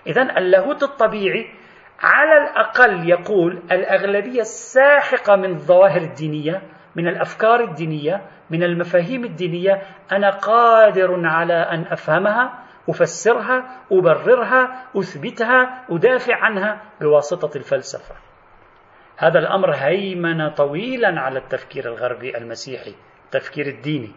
[0.07, 1.47] اذا اللاهوت الطبيعي
[2.01, 6.63] على الأقل يقول الأغلبية الساحقه من الظواهر الدينية،
[6.97, 16.37] من الأفكار الدينية، من المفاهيم الدينية، أنا قادر على أن أفهمها أفسرها أبررها أثبتها أدافع
[16.37, 18.15] عنها بواسطة الفلسفة.
[19.17, 22.95] هذا الأمر هيمن طويلا على التفكير الغربي المسيحي
[23.25, 24.13] التفكير الديني.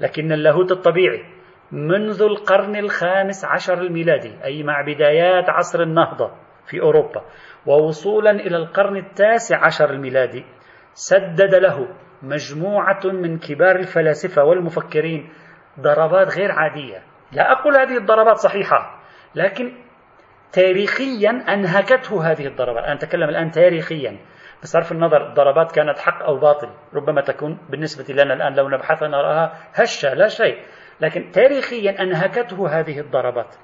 [0.00, 1.24] لكن اللاهوت الطبيعي
[1.72, 6.30] منذ القرن الخامس عشر الميلادي أي مع بدايات عصر النهضة
[6.66, 7.22] في أوروبا
[7.66, 10.44] ووصولا إلى القرن التاسع عشر الميلادي
[10.92, 11.88] سدد له
[12.22, 15.32] مجموعة من كبار الفلاسفة والمفكرين
[15.80, 19.00] ضربات غير عادية لا أقول هذه الضربات صحيحة
[19.34, 19.72] لكن
[20.52, 22.84] تاريخيا أنهكته هذه الضربات.
[22.84, 24.18] أنا أتكلم الآن تاريخيا
[24.62, 29.52] بصرف النظر الضربات كانت حق أو باطل ربما تكون بالنسبة لنا الآن لو نبحث نراها
[29.74, 30.58] هشة لا شيء.
[31.00, 33.54] لكن تاريخيا أنهكته هذه الضربات.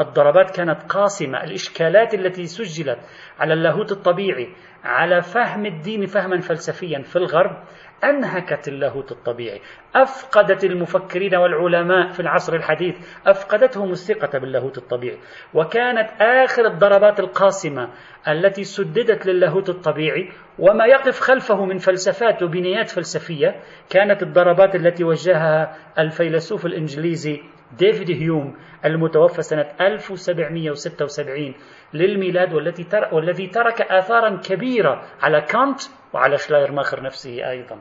[0.00, 2.98] الضربات كانت قاسمة الإشكالات التي سجلت
[3.38, 7.64] على اللاهوت الطبيعي على فهم الدين فهما فلسفيا في الغرب
[8.04, 9.60] أنهكت اللاهوت الطبيعي.
[9.94, 12.96] أفقدت المفكرين والعلماء في العصر الحديث.
[13.26, 15.18] أفقدتهم الثقة باللاهوت الطبيعي.
[15.54, 17.88] وكانت آخر الضربات القاسمة
[18.28, 25.76] التي سددت للاهوت الطبيعي وما يقف خلفه من فلسفات وبنيات فلسفية كانت الضربات التي وجهها
[25.98, 31.54] الفيلسوف الإنجليزي ديفيد هيوم المتوفى سنة 1776
[31.94, 33.14] للميلاد والتي تر...
[33.14, 35.80] والذي ترك آثارا كبيرة على كانت
[36.12, 37.78] وعلى شلايرماخر نفسه أيضا.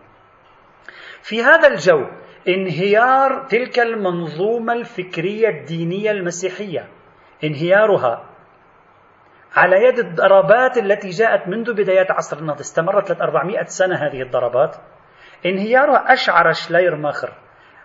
[1.21, 2.06] في هذا الجو
[2.48, 6.88] انهيار تلك المنظومة الفكرية الدينية المسيحية
[7.43, 8.30] انهيارها
[9.56, 14.76] على يد الضربات التي جاءت منذ بدايات عصر النهضة استمرت 400 سنة هذه الضربات
[15.45, 17.34] انهياره أشعر شلايرماخر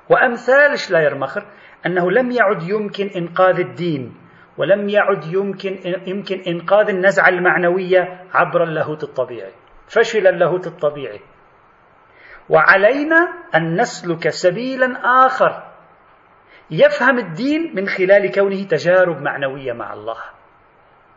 [0.08, 1.46] وأمثال شلايرماخر
[1.86, 4.14] أنه لم يعد يمكن إنقاذ الدين
[4.58, 9.52] ولم يعد يمكن يمكن إنقاذ النزعة المعنوية عبر اللاهوت الطبيعي
[9.88, 11.20] فشل اللاهوت الطبيعي.
[12.48, 14.86] وعلينا أن نسلك سبيلا
[15.26, 15.62] آخر
[16.70, 20.16] يفهم الدين من خلال كونه تجارب معنوية مع الله.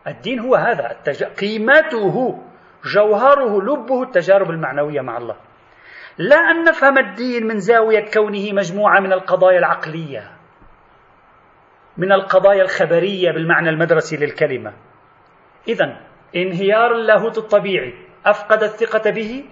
[0.08, 1.24] الدين هو هذا التج...
[1.24, 2.44] قيمته
[2.96, 5.36] جوهره لبه التجارب المعنوية مع الله.
[6.18, 10.33] لا أن نفهم الدين من زاوية كونه مجموعة من القضايا العقلية.
[11.98, 14.74] من القضايا الخبرية بالمعنى المدرسي للكلمة.
[15.68, 16.00] إذا
[16.36, 17.94] انهيار اللاهوت الطبيعي
[18.26, 19.44] أفقد الثقة به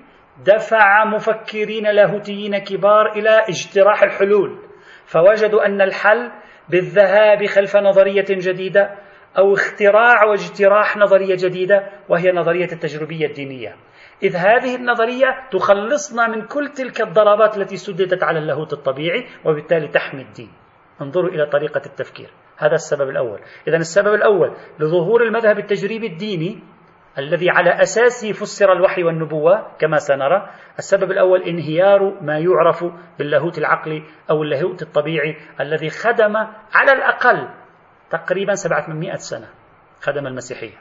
[0.45, 4.59] دفع مفكرين لاهوتيين كبار إلى اجتراح الحلول
[5.05, 6.31] فوجدوا أن الحل
[6.69, 8.95] بالذهاب خلف نظرية جديدة
[9.37, 13.75] أو اختراع واجتراح نظرية جديدة وهي نظرية التجربية الدينية.
[14.23, 20.21] إذ هذه النظرية تخلصنا من كل تلك الضربات التي سددت على اللاهوت الطبيعي وبالتالي تحمي
[20.21, 20.60] الدين.
[21.01, 22.29] انظروا إلى طريقة التفكير.
[22.57, 23.39] هذا السبب الأول.
[23.67, 26.63] إذا السبب الأول لظهور المذهب التجريبي الديني
[27.17, 30.49] الذي على أساسه فسر الوحي والنبوة كما سنرى.
[30.77, 32.85] السبب الأول انهيار ما يعرف
[33.19, 36.35] باللاهوت العقلي أو اللاهوت الطبيعي الذي خدم
[36.73, 37.49] على الأقل
[38.09, 39.47] تقريبا 700 سنة
[40.01, 40.77] خدم المسيحية.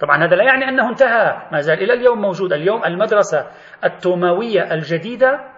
[0.00, 2.52] طبعا هذا لا يعني أنه انتهى ما زال إلى اليوم موجود.
[2.52, 3.50] اليوم المدرسة
[3.84, 5.53] التوماوية الجديدة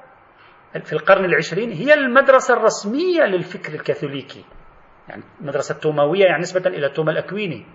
[0.84, 4.44] في القرن العشرين هي المدرسة الرسمية للفكر الكاثوليكي.
[5.08, 7.66] يعني المدرسة التوماوية يعني نسبة إلى توما الأكويني.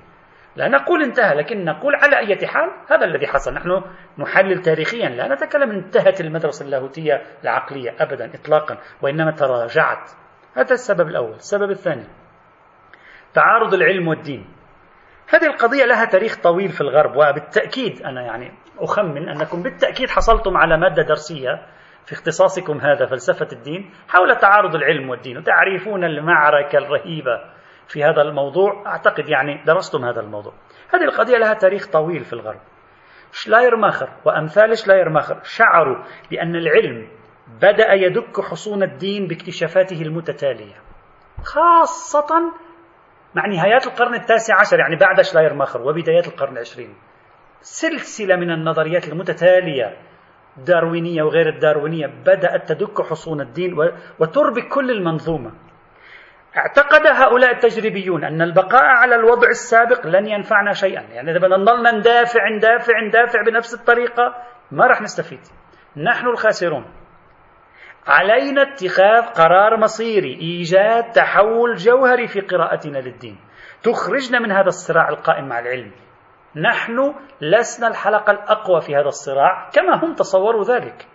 [0.55, 3.53] لا نقول انتهى لكن نقول على أي حال هذا الذي حصل.
[3.53, 3.83] نحن
[4.17, 5.09] نحلل تاريخيا.
[5.09, 10.09] لا نتكلم انتهت المدرسة اللاهوتية العقلية أبدا إطلاقا وإنما تراجعت.
[10.55, 11.33] هذا السبب الأول.
[11.33, 12.07] السبب الثاني
[13.33, 14.47] تعارض العلم والدين.
[15.29, 20.77] هذه القضية لها تاريخ طويل في الغرب وبالتأكيد أنا يعني أخمن أنكم بالتأكيد حصلتم على
[20.77, 21.67] مادة درسية
[22.05, 25.37] في اختصاصكم هذا فلسفة الدين حول تعارض العلم والدين.
[25.37, 27.41] وتعرفون المعركة الرهيبة
[27.87, 28.83] في هذا الموضوع.
[28.87, 30.53] أعتقد يعني درستم هذا الموضوع.
[30.93, 32.59] هذه القضية لها تاريخ طويل في الغرب.
[33.31, 37.07] شلاير ماخر وأمثال شلاير ماخر شعروا بأن العلم
[37.61, 40.75] بدأ يدك حصون الدين باكتشافاته المتتالية
[41.43, 42.27] خاصة
[43.35, 46.95] مع نهايات القرن التاسع عشر يعني بعد شلاير ماخر وبدايات القرن العشرين.
[47.59, 49.97] سلسلة من النظريات المتتالية
[50.57, 53.77] الداروينية وغير الداروينية بدأت تدك حصون الدين
[54.19, 55.51] وتربك كل المنظومة.
[56.57, 61.01] اعتقد هؤلاء التجريبيون أن البقاء على الوضع السابق لن ينفعنا شيئا.
[61.01, 64.35] يعني إذا نضلنا ندافع ندافع ندافع بنفس الطريقة
[64.71, 65.39] ما راح نستفيد.
[65.97, 66.85] نحن الخاسرون.
[68.07, 73.37] علينا اتخاذ قرار مصيري إيجاد تحول جوهري في قراءتنا للدين.
[73.83, 75.91] تخرجنا من هذا الصراع القائم مع العلم.
[76.55, 81.07] نحن لسنا الحلقة الأقوى في هذا الصراع كما هم تصوروا ذلك.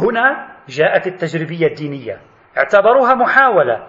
[0.00, 2.20] هنا جاءت التجربية الدينية.
[2.58, 3.88] اعتبروها محاولة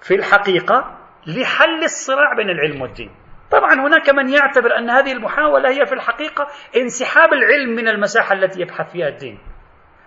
[0.00, 3.10] في الحقيقة لحل الصراع بين العلم والدين.
[3.50, 8.60] طبعا هناك من يعتبر أن هذه المحاولة هي في الحقيقة انسحاب العلم من المساحة التي
[8.60, 9.38] يبحث فيها الدين.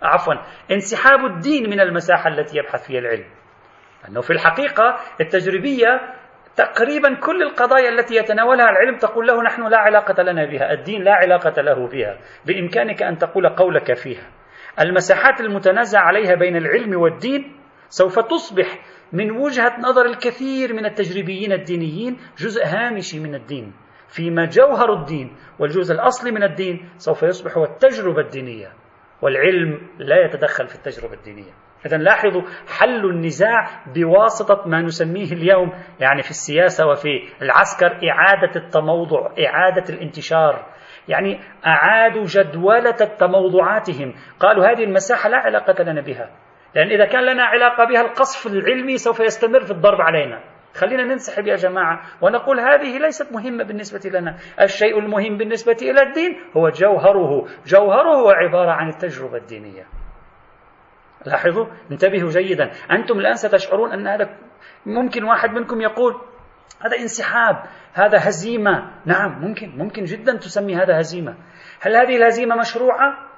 [0.02, 0.34] عفوا
[0.70, 3.26] انسحاب الدين من المساحة التي يبحث فيها العلم.
[4.08, 6.14] أنه في الحقيقة التجريبية
[6.58, 11.14] تقريبا كل القضايا التي يتناولها العلم تقول له نحن لا علاقة لنا بها الدين لا
[11.14, 14.30] علاقة له بها بإمكانك أن تقول قولك فيها.
[14.80, 17.56] المساحات المتنازع عليها بين العلم والدين
[17.88, 18.78] سوف تصبح
[19.12, 23.72] من وجهة نظر الكثير من التجريبيين الدينيين جزء هامشي من الدين.
[24.08, 28.72] فيما جوهر الدين والجزء الأصلي من الدين سوف يصبح هو التجربة الدينية
[29.22, 31.67] والعلم لا يتدخل في التجربة الدينية.
[31.86, 32.42] إذا لاحظوا
[32.78, 37.08] حل النزاع بواسطة ما نسميه اليوم يعني في السياسة وفي
[37.42, 40.66] العسكر إعادة التموضع إعادة الانتشار.
[41.08, 44.14] يعني أعادوا جدولة تموضعاتهم.
[44.40, 46.30] قالوا هذه المساحة لا علاقة لنا بها
[46.74, 50.40] لأن إذا كان لنا علاقة بها القصف العلمي سوف يستمر في الضرب علينا.
[50.74, 54.36] خلينا ننسحب يا جماعة ونقول هذه ليست مهمة بالنسبة لنا.
[54.60, 57.46] الشيء المهم بالنسبة إلى الدين هو جوهره.
[57.66, 59.97] جوهره هو عبارة عن التجربة الدينية.
[61.26, 62.70] لاحظوا؟ انتبهوا جيدا.
[62.90, 64.36] أنتم الآن ستشعرون أن هذا
[64.86, 66.14] ممكن واحد منكم يقول
[66.80, 67.56] هذا انسحاب
[67.92, 68.90] هذا هزيمة.
[69.06, 71.34] نعم ممكن ممكن جدا تسمي هذا هزيمة.
[71.80, 73.28] هل هذه الهزيمة مشروعة؟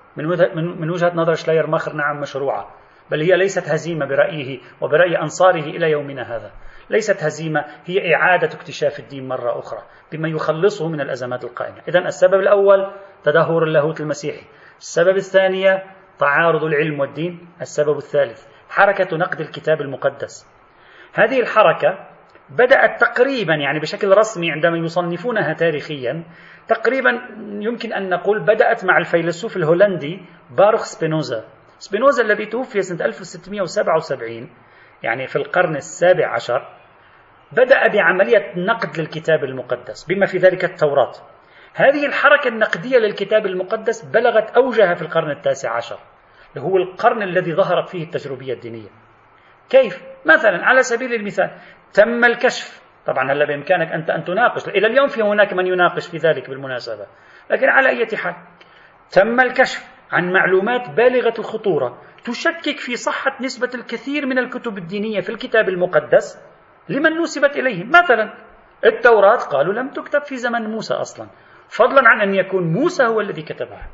[0.80, 2.74] من وجهة نظر شلاير ماخر نعم مشروعة.
[3.10, 6.50] بل هي ليست هزيمة برأيه وبرأي أنصاره إلى يومنا هذا.
[6.90, 11.82] ليست هزيمة هي إعادة اكتشاف الدين مرة أخرى بما يخلصه من الأزمات القائمة.
[11.88, 12.92] إذا السبب الأول
[13.24, 14.46] تدهور اللاهوت المسيحي.
[14.78, 15.84] السبب الثانية
[16.20, 20.46] تعارض العلم والدين السبب الثالث حركة نقد الكتاب المقدس.
[21.14, 22.06] هذه الحركة
[22.50, 26.24] بدأت تقريبا يعني بشكل رسمي عندما يصنفونها تاريخيا
[26.68, 31.44] تقريبا يمكن أن نقول بدأت مع الفيلسوف الهولندي باروخ سبينوزا.
[31.78, 34.50] سبينوزا الذي توفي سنة 1677
[35.02, 36.68] يعني في القرن السابع عشر
[37.52, 41.12] بدأ بعملية نقد للكتاب المقدس بما في ذلك التوراة.
[41.74, 45.98] هذه الحركة النقدية للكتاب المقدس بلغت أوجها في القرن التاسع عشر.
[46.58, 48.88] هو القرن الذي ظهرت فيه التجربية الدينية.
[49.70, 51.50] كيف؟ مثلا على سبيل المثال
[51.92, 52.82] تم الكشف.
[53.06, 54.68] طبعا هلا بإمكانك أنت أن تناقش.
[54.68, 57.06] إلى اليوم في هناك من يناقش في ذلك بالمناسبة.
[57.50, 58.34] لكن على أي حال
[59.10, 65.30] تم الكشف عن معلومات بالغة الخطورة تشكك في صحة نسبة الكثير من الكتب الدينية في
[65.30, 66.38] الكتاب المقدس
[66.88, 68.34] لمن نسبت إليهم مثلا
[68.84, 71.26] التوراة قالوا لم تكتب في زمن موسى أصلا.
[71.68, 73.88] فضلا عن أن يكون موسى هو الذي كتبها.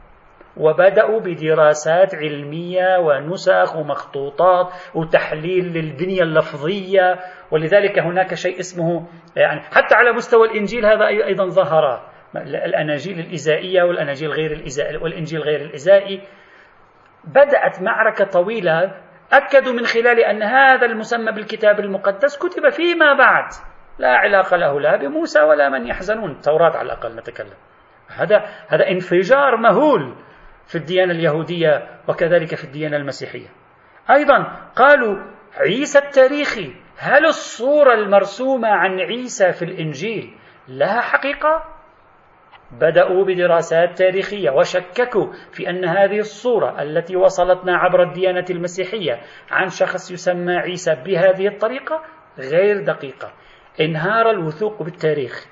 [0.57, 7.19] وبدأوا بدراسات علمية ونسخ ومخطوطات وتحليل للبنية اللفظية.
[7.51, 12.11] ولذلك هناك شيء اسمه يعني حتى على مستوى الإنجيل هذا أيضا ظهر.
[12.37, 16.21] الأناجيل الإزائية والأناجيل غير الإزائي والإنجيل غير الإزائي.
[17.25, 18.95] بدأت معركة طويلة.
[19.33, 23.45] أكدوا من خلال أن هذا المسمى بالكتاب المقدس كتب فيما بعد.
[23.99, 26.31] لا علاقة له لا بموسى ولا من يحزنون.
[26.31, 27.57] التوراة على الأقل نتكلم.
[28.17, 30.26] هذا هذا انفجار مهول.
[30.67, 33.49] في الديانة اليهودية وكذلك في الديانة المسيحية.
[34.11, 34.43] أيضا
[34.77, 35.17] قالوا
[35.57, 40.35] عيسى التاريخي هل الصورة المرسومة عن عيسى في الإنجيل
[40.69, 41.65] لها حقيقة؟
[42.73, 50.11] بدأوا بدراسات تاريخية وشككوا في أن هذه الصورة التي وصلتنا عبر الديانة المسيحية عن شخص
[50.11, 52.03] يسمى عيسى بهذه الطريقة
[52.39, 53.33] غير دقيقة.
[53.81, 55.47] انهار الوثوق بالتاريخ.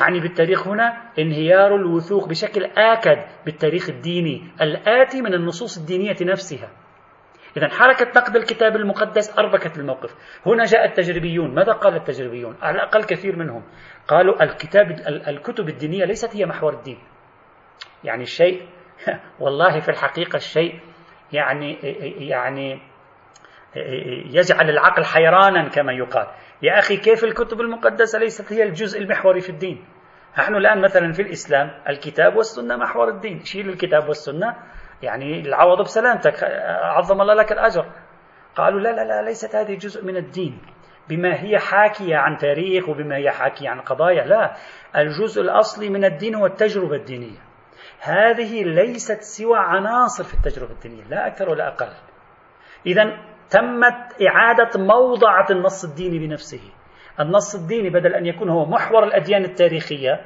[0.00, 6.70] يعني بالتاريخ هنا انهيار الوثوق بشكل آكد بالتاريخ الديني الآتي من النصوص الدينية نفسها.
[7.56, 10.14] إذا حركة نقد الكتاب المقدس أربكت الموقف.
[10.46, 11.54] هنا جاء التجريبيون.
[11.54, 13.62] ماذا قال التجريبيون؟ على الأقل كثير منهم.
[14.08, 14.90] قالوا الكتاب
[15.28, 16.98] الكتب الدينية ليست هي محور الدين.
[18.04, 18.68] يعني الشيء
[19.40, 20.80] والله في الحقيقة الشيء
[21.32, 21.78] يعني
[22.28, 22.80] يعني
[24.26, 26.26] يجعل العقل حيرانا كما يقال.
[26.62, 29.84] يا أخي كيف الكتب المقدسة ليست هي الجزء المحوري في الدين؟
[30.38, 33.44] نحن الآن مثلا في الإسلام الكتاب والسنة محور الدين.
[33.44, 34.56] شيل الكتاب والسنة
[35.02, 36.44] يعني العوض بسلامتك.
[36.82, 37.86] عظم الله لك الأجر.
[38.56, 40.58] قالوا لا لا لا ليست هذه جزء من الدين.
[41.08, 44.56] بما هي حاكية عن تاريخ وبما هي حاكية عن قضايا لا.
[44.96, 47.38] الجزء الأصلي من الدين هو التجربة الدينية.
[48.00, 51.92] هذه ليست سوى عناصر في التجربة الدينية لا أكثر ولا أقل.
[52.86, 56.60] إذا تمت إعادة موضعة النص الديني بنفسه.
[57.20, 60.20] النص الديني بدل أن يكون هو محور الأديان التاريخية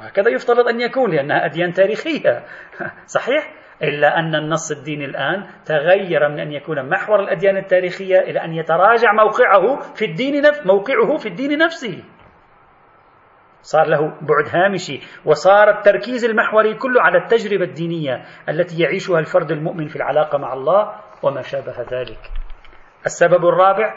[0.00, 2.44] وهكذا يفترض أن يكون لأنها أديان تاريخية.
[3.16, 8.52] صحيح؟ إلا أن النص الديني الآن تغير من أن يكون محور الأديان التاريخية إلى أن
[8.52, 12.04] يتراجع موقعه في الدين نف موقعه في الدين نفسه.
[13.62, 19.86] صار له بعد هامشي وصار التركيز المحوري كله على التجربة الدينية التي يعيشها الفرد المؤمن
[19.86, 22.37] في العلاقة مع الله وما شابه ذلك.
[23.08, 23.94] السبب الرابع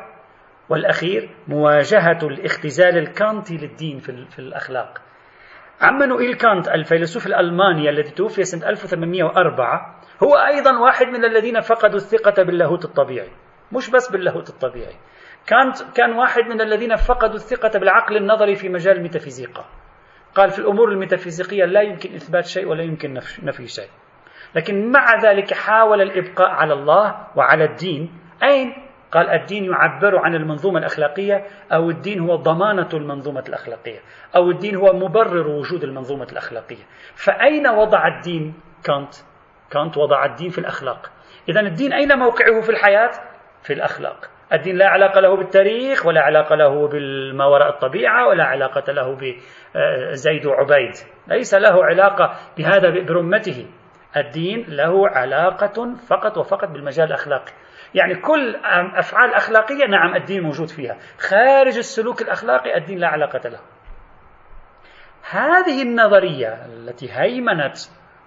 [0.70, 5.02] والأخير مواجهة الاختزال الكانتي للدين في الأخلاق.
[5.82, 12.44] عمانوئيل كانت الفيلسوف الألماني الذي توفي سنة 1804 هو أيضا واحد من الذين فقدوا الثقة
[12.44, 13.32] باللاهوت الطبيعي.
[13.72, 14.96] مش بس باللاهوت الطبيعي.
[15.48, 19.66] كانت كان واحد من الذين فقدوا الثقة بالعقل النظري في مجال الميتافيزيقا.
[20.36, 23.90] قال في الأمور الميتافيزيقية لا يمكن إثبات شيء ولا يمكن نفي شيء.
[24.56, 28.20] لكن مع ذلك حاول الإبقاء على الله وعلى الدين.
[28.44, 34.00] أين؟ قال الدين يعبر عن المنظومة الأخلاقية أو الدين هو ضمانة المنظومة الأخلاقية
[34.36, 36.84] أو الدين هو مبرر وجود المنظومة الأخلاقية.
[37.16, 39.14] فأين وضع الدين كانت؟
[39.72, 41.12] كانت وضع الدين في الأخلاق.
[41.50, 43.12] إذا الدين أين موقعه في الحياة؟
[43.64, 44.30] في الأخلاق.
[44.54, 50.46] الدين لا علاقة له بالتاريخ ولا علاقة له بالما وراء الطبيعة ولا علاقة له بزيد
[50.46, 50.92] وعبيد.
[51.28, 53.68] ليس له علاقة بهذا برمته.
[54.18, 57.52] الدين له علاقة فقط وفقط بالمجال الأخلاقي.
[57.96, 58.56] يعني كل
[58.96, 60.98] أفعال أخلاقية نعم الدين موجود فيها.
[61.20, 63.60] خارج السلوك الأخلاقي الدين لا علاقة له.
[65.30, 67.78] هذه النظرية التي هيمنت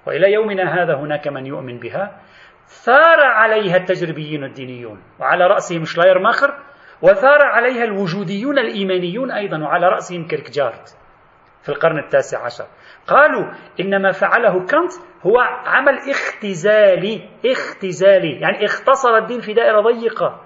[0.07, 2.21] وإلى يومنا هذا هناك من يؤمن بها
[2.67, 6.55] ثار عليها التجريبيون الدينيون وعلى رأسهم شلايرماخر
[7.03, 10.89] وثار عليها الوجوديون الإيمانيون أيضا وعلى رأسهم كيركجارد
[11.63, 12.67] في القرن التاسع عشر.
[13.07, 14.93] قالوا إن ما فعله كانت
[15.27, 18.41] هو عمل اختزالي اختزالي.
[18.41, 20.41] يعني اختصر الدين في دائرة ضيقة.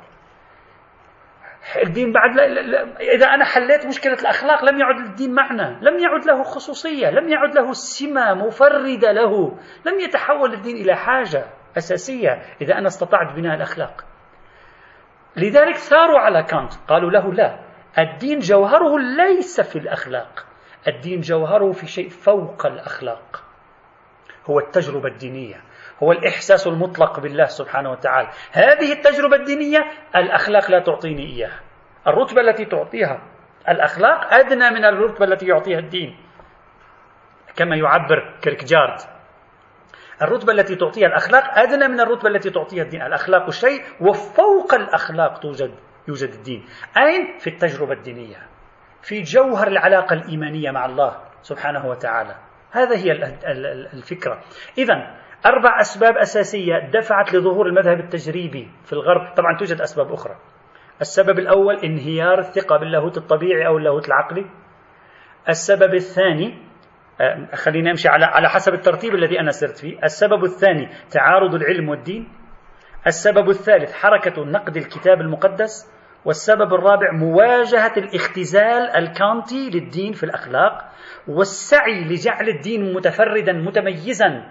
[1.82, 6.26] الدين بعد لا لا إذا أنا حليت مشكلة الأخلاق لم يعد الدين معنى لم يعد
[6.26, 11.44] له خصوصية لم يعد له سمة مفردة له لم يتحول الدين إلى حاجة
[11.76, 14.04] أساسية إذا أنا استطعت بناء الأخلاق.
[15.36, 17.59] لذلك ثاروا على كانت قالوا له لا
[17.98, 20.46] الدين جوهره ليس في الأخلاق.
[20.87, 23.45] الدين جوهره في شيء فوق الأخلاق.
[24.47, 25.61] هو التجربة الدينية.
[26.03, 28.29] هو الإحساس المطلق بالله سبحانه وتعالى.
[28.53, 29.79] هذه التجربة الدينية
[30.16, 31.61] الأخلاق لا تعطيني إياها.
[32.07, 33.22] الرتبة التي تعطيها
[33.68, 36.16] الأخلاق أدنى من الرتبة التي يعطيها الدين.
[37.57, 38.99] كما يعبر كيركجارد
[40.22, 43.03] الرتبة التي تعطيها الأخلاق أدنى من الرتبة التي تعطيها الدين.
[43.03, 45.74] الأخلاق شيء وفوق الأخلاق توجد
[46.09, 46.64] يوجد الدين.
[46.97, 48.57] أين؟ في التجربة الدينية.
[49.03, 52.34] في جوهر العلاقة الإيمانية مع الله سبحانه وتعالى.
[52.70, 53.12] هذا هي
[53.92, 54.40] الفكرة.
[54.78, 54.94] إذا
[55.46, 59.34] أربع أسباب أساسية دفعت لظهور المذهب التجريبي في الغرب.
[59.34, 60.36] طبعا توجد أسباب أخرى.
[61.01, 64.46] السبب الأول انهيار الثقة باللاهوت الطبيعي أو اللاهوت العقلي.
[65.49, 66.68] السبب الثاني
[67.20, 69.99] آه، خلينا نمشي على على حسب الترتيب الذي أنا سرت فيه.
[70.05, 72.28] السبب الثاني تعارض العلم والدين.
[73.07, 75.97] السبب الثالث حركة نقد الكتاب المقدس.
[76.25, 80.85] والسبب الرابع مواجهة الاختزال الكانتي للدين في الأخلاق
[81.29, 84.45] والسعي لجعل الدين متفردا متميزا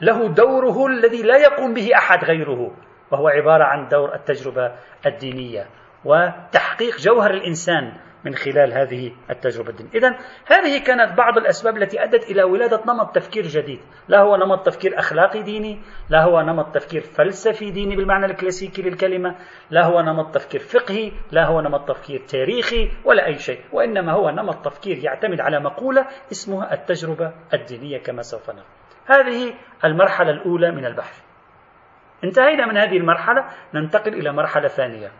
[0.00, 2.70] له دوره الذي لا يقوم به أحد غيره
[3.10, 4.72] وهو عبارة عن دور التجربة
[5.06, 5.66] الدينية
[6.04, 7.92] وتحقيق جوهر الإنسان
[8.26, 9.90] من خلال هذه التجربة الدينية.
[9.94, 13.80] إذا هذه كانت بعض الأسباب التي أدت إلى ولادة نمط تفكير جديد.
[14.08, 19.36] لا هو نمط تفكير أخلاقي ديني لا هو نمط تفكير فلسفي ديني بالمعنى الكلاسيكي للكلمة
[19.70, 23.60] لا هو نمط تفكير فقهي لا هو نمط تفكير تاريخي ولا أي شيء.
[23.72, 28.64] وإنما هو نمط تفكير يعتمد على مقولة اسمها التجربة الدينية كما سوف نرى.
[29.06, 29.54] هذه
[29.84, 31.20] المرحلة الأولى من البحث.
[32.24, 35.12] انتهينا من هذه المرحلة ننتقل إلى مرحلة ثانية.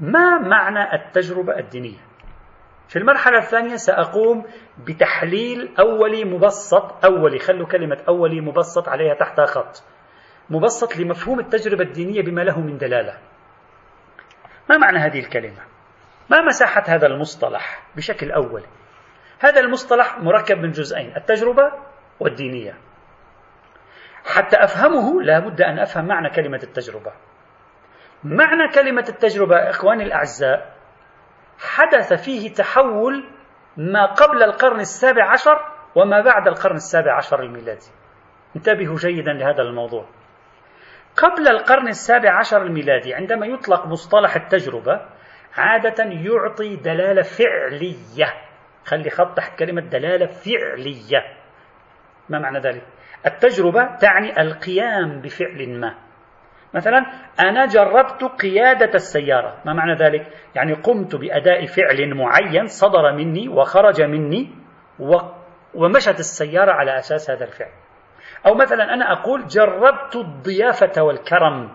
[0.00, 1.98] ما معنى التجربة الدينية؟
[2.88, 4.44] في المرحلة الثانية سأقوم
[4.86, 9.84] بتحليل أولي مبسط أولي خلوا كلمة أولي مبسط عليها تحتها خط
[10.50, 13.18] مبسط لمفهوم التجربة الدينية بما له من دلالة
[14.70, 15.60] ما معنى هذه الكلمة؟
[16.30, 18.66] ما مساحة هذا المصطلح بشكل أولي؟
[19.40, 21.72] هذا المصطلح مركب من جزئين التجربة
[22.20, 22.74] والدينية
[24.24, 27.12] حتى أفهمه لابد أن أفهم معنى كلمة التجربة
[28.24, 30.75] معنى كلمة التجربة إخواني الأعزاء
[31.58, 33.24] حدث فيه تحول
[33.76, 35.58] ما قبل القرن السابع عشر
[35.94, 37.90] وما بعد القرن السابع عشر الميلادي.
[38.56, 40.06] انتبهوا جيدا لهذا الموضوع.
[41.16, 45.00] قبل القرن السابع عشر الميلادي عندما يطلق مصطلح التجربة
[45.56, 48.34] عادة يعطي دلالة فعلية.
[48.84, 51.36] خلي خط تحت كلمة دلالة فعلية.
[52.28, 52.82] ما معنى ذلك؟
[53.26, 56.05] التجربة تعني القيام بفعل ما.
[56.74, 57.06] مثلا
[57.40, 59.56] أنا جربت قيادة السيارة.
[59.64, 64.50] ما معنى ذلك؟ يعني قمت بأداء فعل معين صدر مني وخرج مني
[65.74, 67.70] ومشت السيارة على أساس هذا الفعل.
[68.46, 71.70] أو مثلا أنا أقول جربت الضيافة والكرم.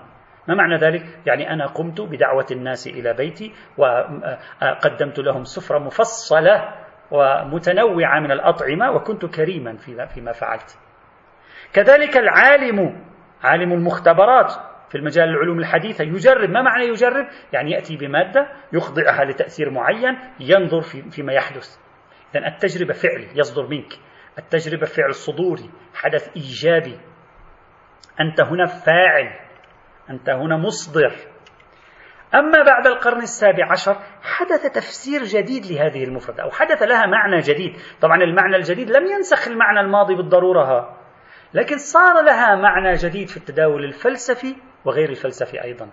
[0.48, 6.74] ما معنى ذلك؟ يعني أنا قمت بدعوة الناس إلى بيتي وقدمت لهم سفرة مفصلة
[7.12, 10.78] ومتنوعة من الأطعمة وكنت كريما فيما فعلت.
[11.74, 13.04] كذلك العالم
[13.44, 14.54] عالم المختبرات.
[14.92, 20.82] في المجال العلوم الحديثة يجرب ما معنى يجرب؟ يعني يأتي بمادة يخضعها لتأثير معين ينظر
[20.82, 21.78] في فيما يحدث.
[22.36, 23.94] إذا التجربة فعل يصدر منك.
[24.40, 27.00] التجربة فعل صدوري حدث إيجابي.
[28.20, 29.40] أنت هنا فاعل.
[30.10, 31.14] أنت هنا مصدر.
[32.36, 37.76] أما بعد القرن السابع عشر حدث تفسير جديد لهذه المفردة أو حدث لها معنى جديد.
[38.02, 40.98] طبعا المعنى الجديد لم ينسخ المعنى الماضي بالضرورة.
[41.54, 44.56] لكن صار لها معنى جديد في التداول الفلسفي
[44.86, 45.90] وغير الفلسفي أيضا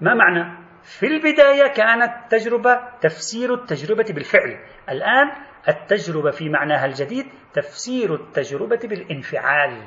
[0.00, 4.58] ما معنى؟ في البداية كانت تجربة تفسير التجربة بالفعل
[4.90, 5.30] الآن
[5.68, 9.82] التجربة في معناها الجديد تفسير التجربة بالانفعال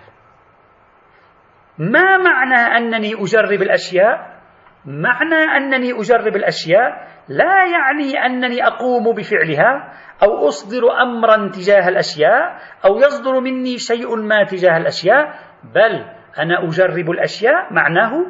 [1.77, 4.37] ما معنى أنني أجرب الأشياء؟
[4.85, 12.97] معنى أنني أجرب الأشياء لا يعني أنني أقوم بفعلها أو أصدر أمرا تجاه الأشياء أو
[12.97, 18.25] يصدر مني شيء ما تجاه الأشياء بل أنا أجرب الأشياء معناه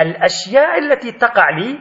[0.00, 1.78] الأشياء التي تقع لي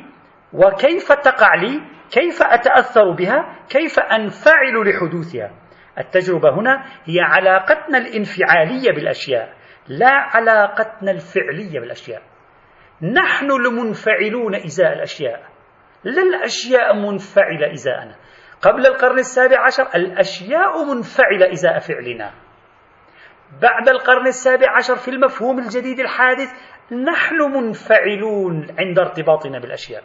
[0.54, 5.52] وكيف تقع لي كيف أتأثر بها كيف أنفعل لحدوثها.
[5.98, 9.54] التجربة هنا هي علاقتنا الانفعالية بالأشياء
[9.88, 12.22] لا علاقتنا الفعلية بالأشياء.
[13.02, 15.44] نحن المنفعلون إزاء الأشياء.
[16.04, 18.16] لا الأشياء منفعلة إزاءنا.
[18.62, 22.32] قبل القرن السابع عشر الأشياء منفعلة إزاء فعلنا.
[23.62, 26.50] بعد القرن السابع عشر في المفهوم الجديد الحادث
[26.92, 30.04] نحن منفعلون عند ارتباطنا بالأشياء.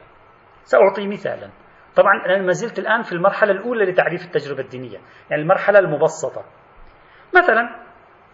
[0.65, 1.51] سأعطي مثالا.
[1.97, 4.99] طبعا أنا ما زلت الآن في المرحلة الأولى لتعريف التجربة الدينية
[5.31, 6.45] يعني المرحلة المبسطة.
[7.37, 7.85] مثلا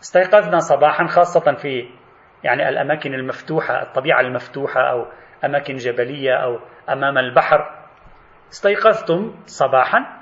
[0.03, 1.89] استيقظنا صباحا خاصة في
[2.45, 5.07] يعني الأماكن المفتوحة الطبيعة المفتوحة أو
[5.45, 6.59] أماكن جبلية أو
[6.89, 7.87] أمام البحر.
[8.53, 10.21] استيقظتم صباحا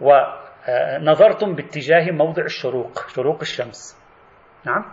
[0.00, 4.05] ونظرتم باتجاه موضع الشروق شروق الشمس.
[4.66, 4.84] نعم.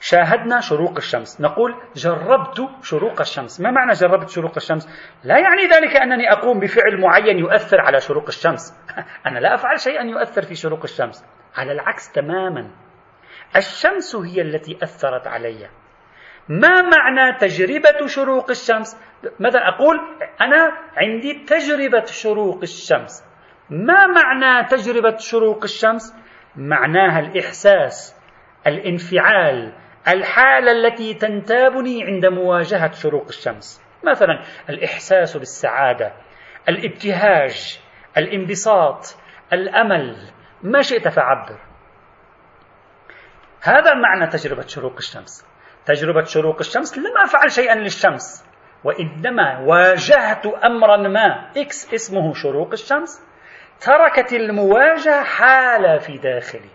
[0.00, 1.40] شاهدنا شروق الشمس.
[1.40, 3.60] نقول جربت شروق الشمس.
[3.60, 4.88] ما معنى جربت شروق الشمس؟
[5.24, 8.74] لا يعني ذلك أنني أقوم بفعل معين يؤثر على شروق الشمس.
[9.26, 11.24] أنا لا أفعل شيئا يؤثر في شروق الشمس.
[11.56, 12.70] على العكس تماما.
[13.56, 15.68] الشمس هي التي أثرت علي.
[16.48, 18.96] ما معنى تجربة شروق الشمس؟
[19.40, 20.00] مثلا أقول؟
[20.40, 23.24] أنا عندي تجربة شروق الشمس.
[23.70, 26.14] ما معنى تجربة شروق الشمس؟
[26.56, 28.21] معناها الإحساس.
[28.66, 29.72] الانفعال
[30.08, 33.82] الحالة التي تنتابني عند مواجهة شروق الشمس.
[34.04, 36.12] مثلا الإحساس بالسعادة
[36.68, 37.80] الابتهاج
[38.16, 39.16] الانبساط
[39.52, 40.16] الأمل.
[40.62, 41.58] ما شئت فعبر.
[43.62, 45.46] هذا معنى تجربة شروق الشمس.
[45.86, 48.44] تجربة شروق الشمس لم أفعل شيئا للشمس
[48.84, 51.50] وإنما واجهت أمرا ما.
[51.56, 53.26] إكس اسمه شروق الشمس.
[53.80, 56.70] تركت المواجهة حالة في داخلي.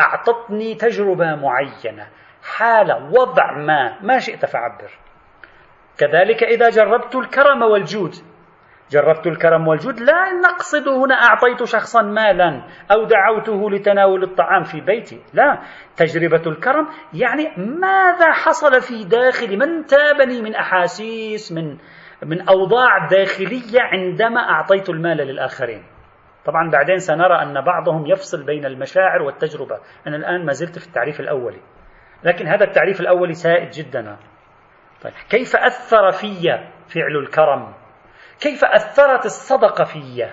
[0.00, 2.06] أعطتني تجربة معينة
[2.42, 4.90] حالة وضع ما ما شئت فعبر.
[5.98, 8.14] كذلك إذا جربت الكرم والجود.
[8.90, 15.20] جربت الكرم والجود لا نقصد هنا أعطيت شخصا مالا أو دعوته لتناول الطعام في بيتي.
[15.34, 15.58] لا
[15.96, 21.76] تجربة الكرم يعني ماذا حصل في داخلي من تابني من أحاسيس من
[22.22, 25.93] من أوضاع داخلية عندما أعطيت المال للآخرين.
[26.46, 29.80] طبعا بعدين سنرى أن بعضهم يفصل بين المشاعر والتجربة.
[30.06, 31.60] أنا الآن ما زلت في التعريف الأولي.
[32.24, 34.16] لكن هذا التعريف الأولي سائد جدا.
[35.02, 37.74] طيب كيف أثر في فعل الكرم؟
[38.40, 40.30] كيف أثرت الصدقة في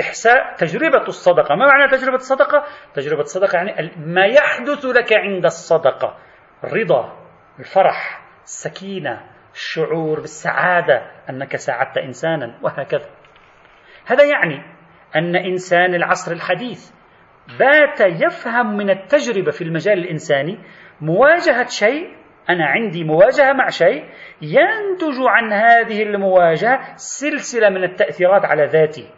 [0.00, 2.64] إحساء تجربة الصدقة؟ ما معنى تجربة الصدقة؟
[2.94, 6.18] تجربة الصدقة يعني ما يحدث لك عند الصدقة.
[6.64, 7.18] الرضا
[7.58, 9.20] الفرح السكينة
[9.52, 13.10] الشعور بالسعادة أنك ساعدت إنسانا وهكذا.
[14.06, 14.71] هذا يعني
[15.16, 16.90] أن إنسان العصر الحديث
[17.58, 20.58] بات يفهم من التجربة في المجال الإنساني
[21.00, 22.08] مواجهة شيء
[22.50, 24.04] أنا عندي مواجهة مع شيء
[24.42, 29.08] ينتج عن هذه المواجهة سلسلة من التأثيرات على ذاتي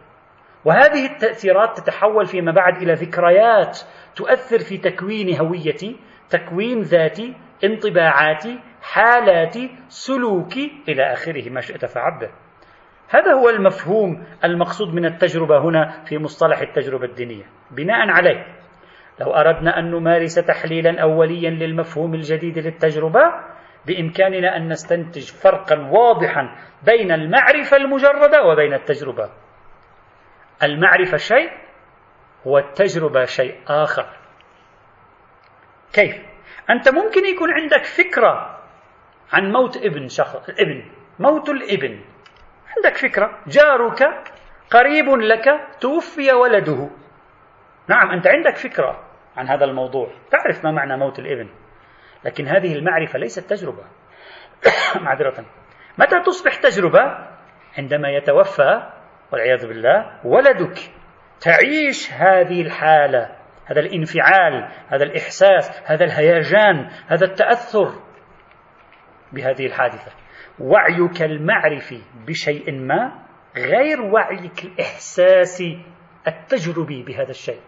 [0.65, 3.79] وهذه التأثيرات تتحول فيما بعد إلى ذكريات
[4.17, 5.97] تؤثر في تكوين هويتي
[6.31, 7.35] تكوين ذاتي
[7.65, 12.31] انطباعاتي حالاتي سلوكي إلى آخره ما شئت فعبر.
[13.09, 17.45] هذا هو المفهوم المقصود من التجربة هنا في مصطلح التجربة الدينية.
[17.71, 18.47] بناء عليه
[19.21, 23.23] لو أردنا أن نمارس تحليلا أوليا للمفهوم الجديد للتجربة
[23.87, 29.31] بإمكاننا أن نستنتج فرقا واضحا بين المعرفة المجردة وبين التجربة.
[30.63, 31.51] المعرفة شيء
[32.45, 34.07] والتجربة شيء آخر.
[35.93, 36.17] كيف؟
[36.71, 38.61] أنت ممكن يكون عندك فكرة
[39.33, 40.85] عن موت ابن شخص ابن
[41.19, 42.01] موت الابن.
[42.77, 43.39] عندك فكرة.
[43.47, 44.03] جارك
[44.71, 45.45] قريب لك
[45.81, 46.91] توفي ولده.
[47.89, 49.05] نعم أنت عندك فكرة
[49.37, 50.11] عن هذا الموضوع.
[50.31, 51.49] تعرف ما معنى موت الإبن.
[52.25, 53.85] لكن هذه المعرفة ليست تجربة.
[55.05, 55.45] معذرة.
[55.99, 57.29] متى تصبح تجربة؟
[57.79, 58.91] عندما يتوفى
[59.33, 60.79] والعياذ بالله ولدك.
[61.41, 67.95] تعيش هذه الحالة هذا الانفعال هذا الإحساس هذا الهيجان هذا التأثر
[69.33, 70.24] بهذه الحادثة.
[70.59, 73.13] وعيك المعرفي بشيء ما
[73.57, 75.83] غير وعيك الإحساسي
[76.29, 77.61] التجربي بهذا الشيء.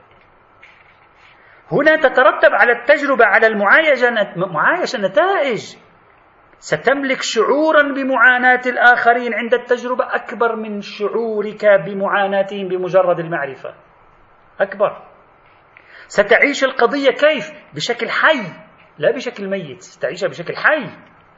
[1.72, 5.76] هنا تترتب على التجربة على المعايشة معايشة نتائج.
[6.58, 13.74] ستملك شعورا بمعاناة الآخرين عند التجربة أكبر من شعورك بمعاناتهم بمجرد المعرفة.
[14.60, 15.02] أكبر.
[16.06, 18.42] ستعيش القضية كيف؟ بشكل حي
[18.98, 19.82] لا بشكل ميت.
[19.82, 20.86] ستعيشها بشكل حي.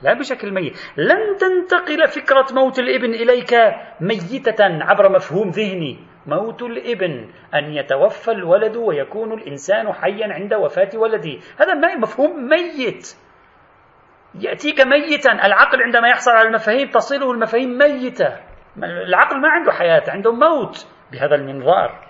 [0.02, 0.78] لا بشكل ميت.
[0.96, 3.54] لن تنتقل فكرة موت الإبن إليك
[4.00, 5.98] ميتة عبر مفهوم ذهني.
[6.26, 13.16] موت الإبن أن يتوفى الولد ويكون الإنسان حيا عند وفاة ولده هذا مفهوم ميت.
[14.34, 15.32] يأتيك ميتا.
[15.32, 18.36] العقل عندما يحصل على المفاهيم تصله المفاهيم ميتة.
[19.06, 22.08] العقل ما عنده حياة عنده موت بهذا المنظار.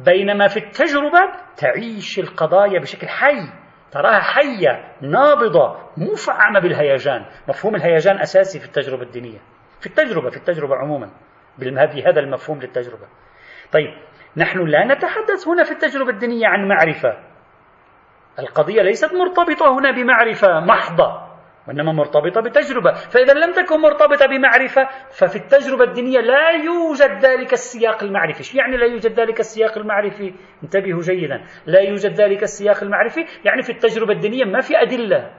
[0.00, 1.20] بينما في التجربة
[1.56, 3.63] تعيش القضايا بشكل حي.
[3.94, 7.26] تراها حية نابضة مفعمة بالهيجان.
[7.48, 9.38] مفهوم الهيجان أساسي في التجربة الدينية.
[9.80, 11.10] في التجربة في التجربة عموما.
[11.58, 13.06] بهذا المفهوم للتجربة.
[13.72, 13.94] طيب
[14.36, 17.18] نحن لا نتحدث هنا في التجربة الدينية عن معرفة.
[18.38, 21.33] القضية ليست مرتبطة هنا بمعرفة محضة.
[21.68, 28.02] وإنما مرتبطة بتجربة فإذا لم تكن مرتبطة بمعرفة ففي التجربة الدينية لا يوجد ذلك السياق
[28.02, 28.42] المعرفي.
[28.42, 31.44] شو يعني لا يوجد ذلك السياق المعرفي؟ انتبهوا جيدا.
[31.66, 35.30] لا يوجد ذلك السياق المعرفي يعني في التجربة الدينية ما في أدلة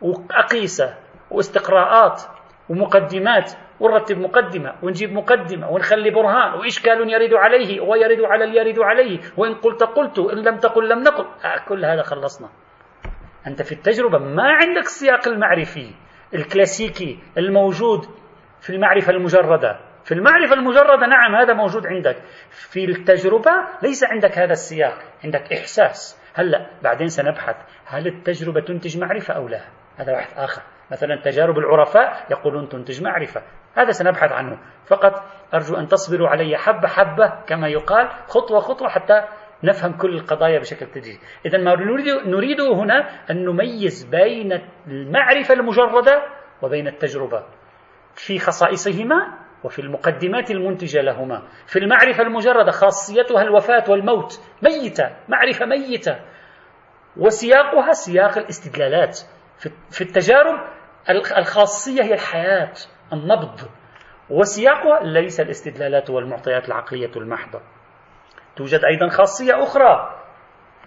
[0.00, 0.94] وأقيسة
[1.30, 2.22] واستقراءات
[2.68, 3.52] ومقدمات.
[3.80, 6.54] ونرتب مقدمة ونجيب مقدمة ونخلي برهان.
[6.54, 9.18] وإشكال يرد عليه ويرد على يرد عليه.
[9.36, 11.24] وإن قلت قلت إن لم تقل لم نقل.
[11.44, 12.48] آه، كل هذا خلصنا.
[13.46, 15.94] أنت في التجربة ما عندك السياق المعرفي
[16.34, 18.06] الكلاسيكي الموجود
[18.60, 19.80] في المعرفة المجردة.
[20.04, 22.16] في المعرفة المجردة نعم هذا موجود عندك.
[22.50, 23.50] في التجربة
[23.82, 26.20] ليس عندك هذا السياق عندك إحساس.
[26.34, 29.60] هلأ بعدين سنبحث هل التجربة تنتج معرفة أو لا؟
[29.96, 30.62] هذا بحث آخر.
[30.90, 33.42] مثلا تجارب العرفاء يقولون تنتج معرفة.
[33.76, 34.58] هذا سنبحث عنه.
[34.86, 35.22] فقط
[35.54, 39.24] أرجو أن تصبروا علي حبة حبة كما يقال خطوة خطوة حتى
[39.64, 41.20] نفهم كل القضايا بشكل تدريجي.
[41.46, 41.74] إذا ما
[42.26, 46.22] نريده هنا أن نميز بين المعرفة المجردة
[46.62, 47.44] وبين التجربة
[48.14, 51.42] في خصائصهما وفي المقدمات المنتجة لهما.
[51.66, 56.20] في المعرفة المجردة خاصيتها الوفاة والموت ميتة معرفة ميتة.
[57.16, 59.18] وسياقها سياق الاستدلالات
[59.90, 60.54] في التجارب
[61.38, 62.72] الخاصية هي الحياة
[63.12, 63.60] النبض.
[64.30, 67.60] وسياقها ليس الاستدلالات والمعطيات العقلية المحضة.
[68.56, 70.20] توجد أيضا خاصية أخرى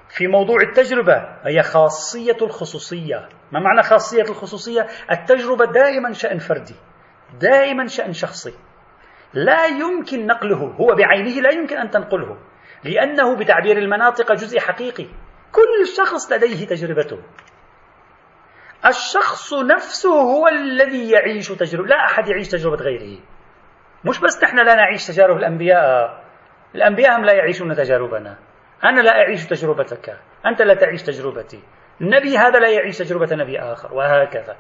[0.10, 3.30] في موضوع التجربة هي خاصية الخصوصية.
[3.52, 6.76] ما معنى خاصية الخصوصية؟ التجربة دائما شأن فردي
[7.40, 8.54] دائما شأن شخصي.
[9.34, 12.38] لا يمكن نقله هو بعينه لا يمكن أن تنقله
[12.84, 15.06] لأنه بتعبير المناطق جزء حقيقي.
[15.52, 17.20] كل شخص لديه تجربته.
[18.86, 23.20] الشخص نفسه هو الذي يعيش تجربة لا أحد يعيش تجربة غيره.
[24.06, 26.27] مش بس نحن لا نعيش تجارب الأنبياء.
[26.78, 28.38] الأنبياء هم لا يعيشون تجاربنا؟
[28.84, 30.18] أنا لا أعيش تجربتك.
[30.46, 31.64] أنت لا تعيش تجربتي.
[32.02, 34.56] النبي هذا لا يعيش تجربة نبي آخر وهكذا.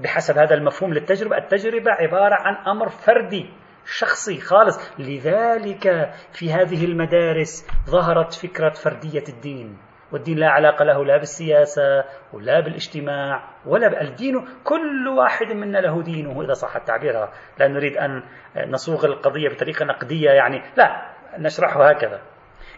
[0.00, 3.50] بحسب هذا المفهوم للتجربة التجربة عبارة عن أمر فردي
[3.84, 4.98] شخصي خالص.
[4.98, 9.78] لذلك في هذه المدارس ظهرت فكرة فردية الدين.
[10.12, 16.42] والدين لا علاقة له لا بالسياسة ولا بالاجتماع ولا الدين كل واحد منا له دينه
[16.42, 17.28] إذا صح التعبير
[17.58, 18.22] لا نريد أن
[18.66, 20.62] نصوغ القضية بطريقة نقدية يعني.
[20.76, 21.13] لا.
[21.38, 22.20] نشرحه هكذا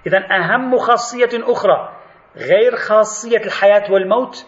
[0.07, 1.97] إذا أهم خاصية أخرى
[2.37, 4.47] غير خاصية الحياة والموت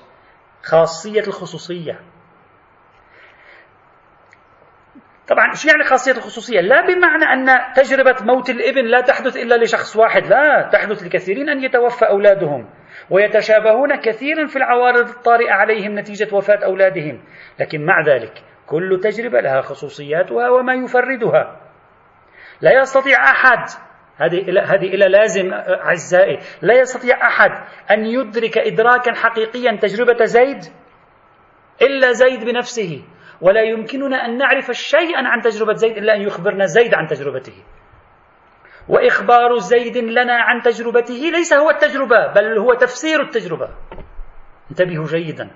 [0.63, 2.01] خاصية الخصوصية
[5.29, 9.97] طبعا إيش يعني خاصية الخصوصية؟ لا بمعنى أن تجربة موت الإبن لا تحدث إلا لشخص
[9.97, 12.71] واحد، لا تحدث لكثيرين أن يتوفى أولادهم،
[13.11, 17.25] ويتشابهون كثيرا في العوارض الطارئة عليهم نتيجة وفاة أولادهم،
[17.61, 18.33] لكن مع ذلك
[18.67, 21.61] كل تجربة لها خصوصياتها وما يفردها.
[22.61, 23.88] لا يستطيع أحد
[24.19, 24.39] هذه
[24.75, 27.51] هذه إلى لازم أعزائي، لا يستطيع أحد
[27.91, 30.59] أن يدرك إدراكا حقيقيا تجربة زيد
[31.83, 33.05] إلا زيد بنفسه.
[33.41, 37.65] ولا يمكننا أن نعرف شيئا عن تجربة زيد إلا أن يخبرنا زيد عن تجربته.
[38.89, 43.69] وإخبار زيد لنا عن تجربته ليس هو التجربة بل هو تفسير التجربة.
[44.71, 45.51] انتبهوا جيدا.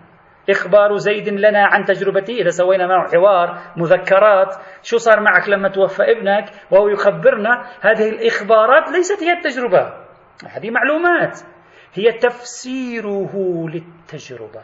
[0.51, 6.03] إخبار زيد لنا عن تجربته إذا سوينا معه حوار مذكرات شو صار معك لما توفى
[6.03, 9.93] ابنك؟ وهو يخبرنا هذه الإخبارات ليست هي التجربة.
[10.51, 11.39] هذه معلومات.
[11.95, 13.33] هي تفسيره
[13.69, 14.63] للتجربة.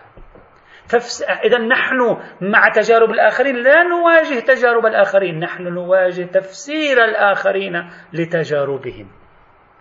[0.89, 1.22] تفس...
[1.22, 9.17] إذا نحن مع تجارب الآخرين لا نواجه تجارب الآخرين نحن نواجه تفسير الآخرين لتجاربهم.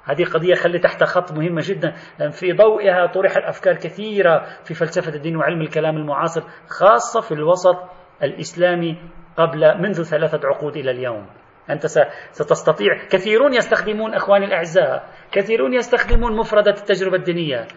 [0.08, 1.94] هذه قضية خلي تحت خط مهمة جدا.
[2.20, 7.78] لأن في ضوئها طرحت أفكار كثيرة في فلسفة الدين وعلم الكلام المعاصر خاصة في الوسط
[8.24, 8.98] الإسلامي
[9.38, 11.28] قبل منذ ثلاثة عقود إلى اليوم.
[11.70, 11.86] أنت
[12.32, 13.08] ستستطيع.
[13.10, 15.10] كثيرون يستخدمون أخواني الأعزاء.
[15.32, 17.68] كثيرون يستخدمون مفردة التجربة الدينية.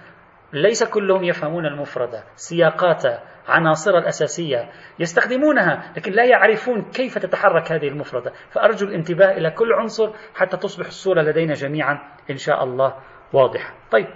[0.53, 2.24] ليس كلهم يفهمون المفردة.
[2.35, 8.32] سياقاتها عناصرها الأساسية يستخدمونها لكن لا يعرفون كيف تتحرك هذه المفردة.
[8.51, 11.98] فأرجو الانتباه إلى كل عنصر حتى تصبح الصورة لدينا جميعا
[12.30, 12.94] إن شاء الله
[13.32, 13.74] واضحة.
[13.90, 14.07] طيب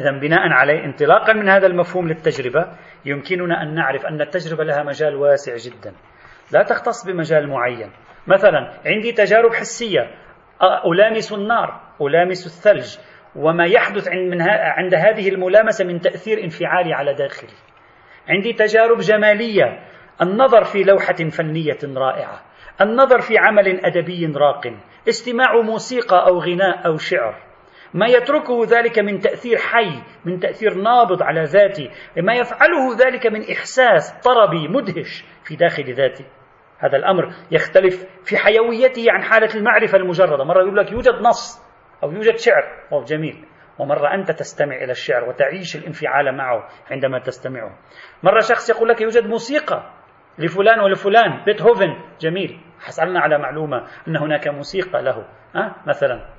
[0.00, 5.16] إذا بناء عليه انطلاقا من هذا المفهوم للتجربة يمكننا أن نعرف أن التجربة لها مجال
[5.16, 5.94] واسع جدا.
[6.52, 7.90] لا تختص بمجال معين.
[8.26, 10.00] مثلا عندي تجارب حسية.
[10.86, 12.98] ألامس النار ألامس الثلج
[13.36, 14.08] وما يحدث
[14.48, 17.52] عند هذه الملامسة من تأثير انفعالي على داخلي.
[18.28, 19.88] عندي تجارب جمالية.
[20.22, 22.42] النظر في لوحة فنية رائعة.
[22.80, 24.72] النظر في عمل أدبي راق.
[25.08, 27.34] استماع موسيقى أو غناء أو شعر.
[27.94, 31.90] ما يتركه ذلك من تأثير حي من تأثير نابض على ذاتي.
[32.16, 36.24] ما يفعله ذلك من إحساس طربي مدهش في داخل ذاتي.
[36.78, 40.44] هذا الأمر يختلف في حيويته عن حالة المعرفة المجردة.
[40.44, 41.62] مرة يقول لك يوجد نص
[42.02, 42.62] أو يوجد شعر.
[42.92, 43.44] أو جميل.
[43.78, 47.78] ومرة أنت تستمع إلى الشعر وتعيش الانفعال معه عندما تستمعه.
[48.22, 49.90] مرة شخص يقول لك يوجد موسيقى
[50.38, 51.96] لفلان ولفلان بيتهوفن.
[52.20, 52.60] جميل.
[52.80, 55.26] حصلنا على معلومة أن هناك موسيقى له
[55.56, 56.38] أه؟ مثلا.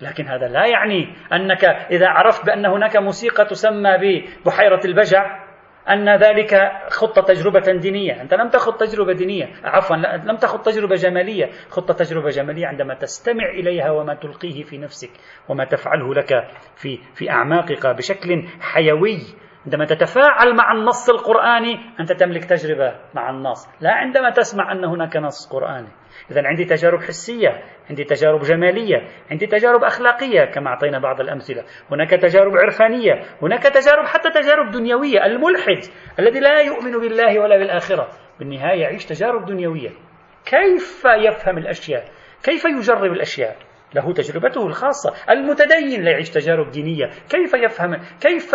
[0.00, 5.43] لكن هذا لا يعني أنك إذا عرفت بأن هناك موسيقى تسمى ببحيرة البجع
[5.90, 8.22] أن ذلك خطة تجربة دينية.
[8.22, 9.48] أنت لم تخط تجربة دينية.
[9.64, 11.50] عفوا لم تخط تجربة جمالية.
[11.70, 15.10] خطة تجربة جمالية عندما تستمع إليها وما تلقيه في نفسك
[15.48, 19.18] وما تفعله لك في, في أعماقك بشكل حيوي.
[19.64, 23.68] عندما تتفاعل مع النص القرآني أنت تملك تجربة مع النص.
[23.80, 25.88] لا عندما تسمع أن هناك نص قرآني.
[26.30, 31.64] إذا عندي تجارب حسية عندي تجارب جمالية عندي تجارب أخلاقية كما أعطينا بعض الأمثلة.
[31.90, 35.80] هناك تجارب عرفانية هناك تجارب حتى تجارب دنيوية الملحد
[36.18, 38.08] الذي لا يؤمن بالله ولا بالآخرة.
[38.38, 39.90] بالنهاية يعيش تجارب دنيوية.
[40.44, 42.04] كيف يفهم الأشياء؟
[42.42, 43.56] كيف يجرب الأشياء؟
[43.94, 45.14] له تجربته الخاصة.
[45.30, 47.06] المتدين لا يعيش تجارب دينية.
[47.30, 48.52] كيف يفهم؟ كيف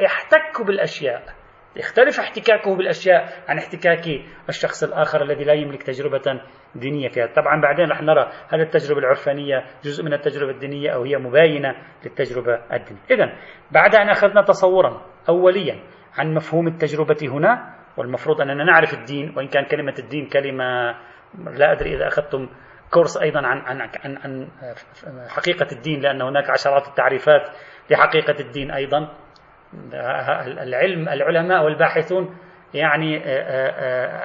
[0.00, 1.41] يحتك بالأشياء؟
[1.76, 4.04] يختلف احتكاكه بالأشياء عن احتكاك
[4.48, 6.40] الشخص الآخر الذي لا يملك تجربة
[6.74, 7.26] دينية فيها.
[7.26, 12.54] طبعا بعدين رح نرى هل التجربة العرفانية جزء من التجربة الدينية أو هي مباينة للتجربة
[12.72, 13.00] الدينية.
[13.10, 13.32] إذا
[13.70, 15.80] بعد أن أخذنا تصورا أوليا
[16.18, 20.96] عن مفهوم التجربة هنا والمفروض أننا نعرف الدين وإن كان كلمة الدين كلمة
[21.34, 22.48] لا أدري إذا أخذتم
[22.90, 24.48] كورس أيضا عن, عن, عن,
[25.28, 27.42] حقيقة الدين لأن هناك عشرات التعريفات
[27.90, 29.14] لحقيقة الدين أيضا.
[30.62, 32.36] العلم العلماء والباحثون
[32.74, 33.20] يعني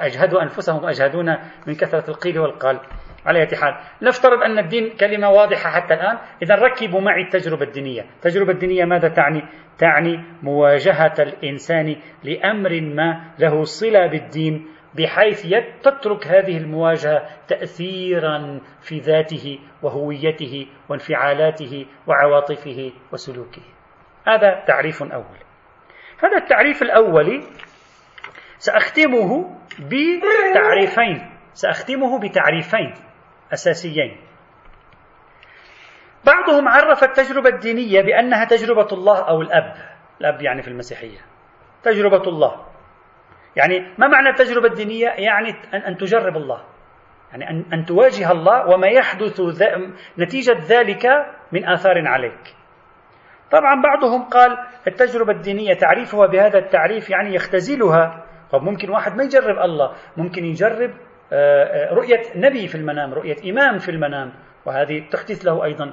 [0.06, 1.36] أجهدوا أنفسهم وأجهدون
[1.66, 2.80] من كثرة القيل والقال.
[3.26, 6.18] على أي حال نفترض أن الدين كلمة واضحة حتى الآن.
[6.42, 8.02] إذا ركبوا معي التجربة الدينية.
[8.02, 9.42] التجربة الدينية ماذا تعني؟
[9.78, 15.46] تعني مواجهة الإنسان لأمر ما له صلة بالدين بحيث
[15.82, 23.77] تترك هذه المواجهة تأثيرا في ذاته وهويته وانفعالاته وعواطفه وسلوكه.
[24.28, 25.38] هذا تعريف أول.
[26.22, 27.42] هذا التعريف الأولي
[28.58, 31.30] سأختمه بتعريفين.
[31.52, 32.94] سأختمه بتعريفين
[33.52, 34.16] أساسيين.
[36.24, 39.74] بعضهم عرف التجربة الدينية بأنها تجربة الله أو الأب.
[40.20, 41.18] الأب يعني في المسيحية.
[41.82, 42.66] تجربة الله.
[43.56, 46.64] يعني ما معنى التجربة الدينية؟ يعني أن تجرب الله.
[47.30, 49.40] يعني أن, تواجه الله وما يحدث
[50.18, 51.06] نتيجة ذلك
[51.52, 52.57] من آثار عليك.
[53.50, 58.24] طبعا بعضهم قال التجربة الدينية تعريفها بهذا التعريف يعني يختزلها.
[58.52, 60.90] طب ممكن واحد ما يجرب الله ممكن يجرب
[61.32, 64.32] آه، آه، رؤية نبي في المنام رؤية إمام في المنام
[64.66, 65.92] وهذه تحدث له أيضا.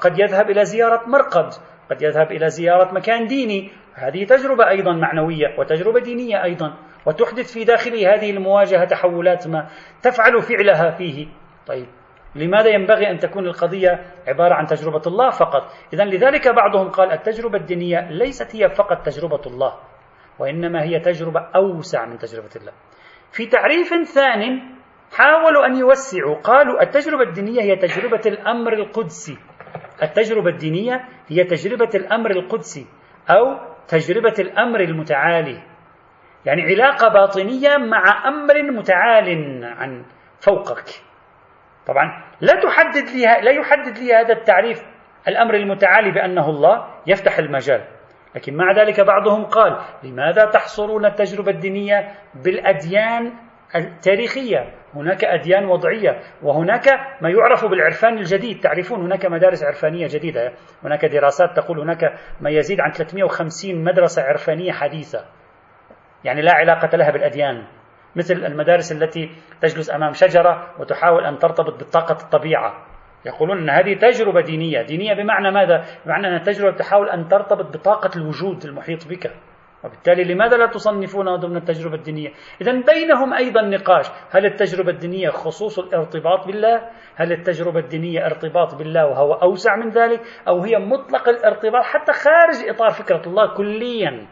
[0.00, 1.50] قد يذهب إلى زيارة مرقد
[1.90, 3.70] قد يذهب إلى زيارة مكان ديني.
[3.94, 6.74] هذه تجربة أيضا معنوية وتجربة دينية أيضا
[7.06, 9.68] وتحدث في داخله هذه المواجهة تحولات ما
[10.02, 11.26] تفعل فعلها فيه.
[11.66, 11.86] طيب.
[12.34, 17.58] لماذا ينبغي أن تكون القضية عبارة عن تجربة الله فقط؟ إذا لذلك بعضهم قال التجربة
[17.58, 19.74] الدينية ليست هي فقط تجربة الله
[20.38, 22.72] وإنما هي تجربة أوسع من تجربة الله.
[23.32, 24.74] في تعريف ثان
[25.16, 29.38] حاولوا أن يوسعوا قالوا التجربة الدينية هي تجربة الأمر القدسي.
[30.02, 32.86] التجربة الدينية هي تجربة الأمر القدسي
[33.30, 33.58] أو
[33.88, 35.62] تجربة الأمر المتعالي.
[36.46, 39.28] يعني علاقة باطنية مع أمر متعال
[39.64, 40.04] عن
[40.40, 41.13] فوقك.
[41.86, 44.82] طبعا لا تحدد لي لا يحدد لي هذا التعريف
[45.28, 47.84] الأمر المتعالي بأنه الله يفتح المجال.
[48.34, 52.08] لكن مع ذلك بعضهم قال لماذا تحصرون التجربة الدينية
[52.44, 53.32] بالأديان
[53.76, 56.88] التاريخية؟ هناك أديان وضعية وهناك
[57.20, 58.60] ما يعرف بالعرفان الجديد.
[58.60, 60.52] تعرفون هناك مدارس عرفانية جديدة
[60.84, 65.24] هناك دراسات تقول هناك ما يزيد عن 350 مدرسة عرفانية حديثة.
[66.24, 67.66] يعني لا علاقة لها بالأديان.
[68.16, 72.86] مثل المدارس التي تجلس أمام شجرة وتحاول أن ترتبط بطاقة الطبيعة
[73.26, 78.10] يقولون أن هذه تجربة دينية دينية بمعنى ماذا؟ بمعنى أن التجربة تحاول أن ترتبط بطاقة
[78.16, 79.30] الوجود المحيط بك
[79.84, 85.78] وبالتالي لماذا لا تصنفونها ضمن التجربة الدينية؟ إذا بينهم أيضا نقاش، هل التجربة الدينية خصوص
[85.78, 91.84] الارتباط بالله؟ هل التجربة الدينية ارتباط بالله وهو أوسع من ذلك؟ أو هي مطلق الارتباط
[91.84, 94.26] حتى خارج إطار فكرة الله كليا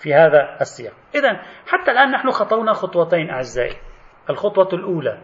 [0.00, 0.92] في هذا السياق.
[1.14, 3.76] إذا حتى الآن نحن خطونا خطوتين أعزائي.
[4.30, 5.18] الخطوة الأولى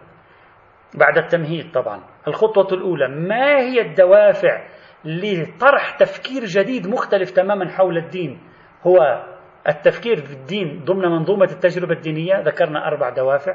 [0.94, 4.66] بعد التمهيد طبعا، الخطوة الأولى ما هي الدوافع
[5.04, 8.40] لطرح تفكير جديد مختلف تماما حول الدين؟
[8.82, 9.24] هو
[9.68, 13.54] التفكير في الدين ضمن منظومة التجربة الدينية ذكرنا أربع دوافع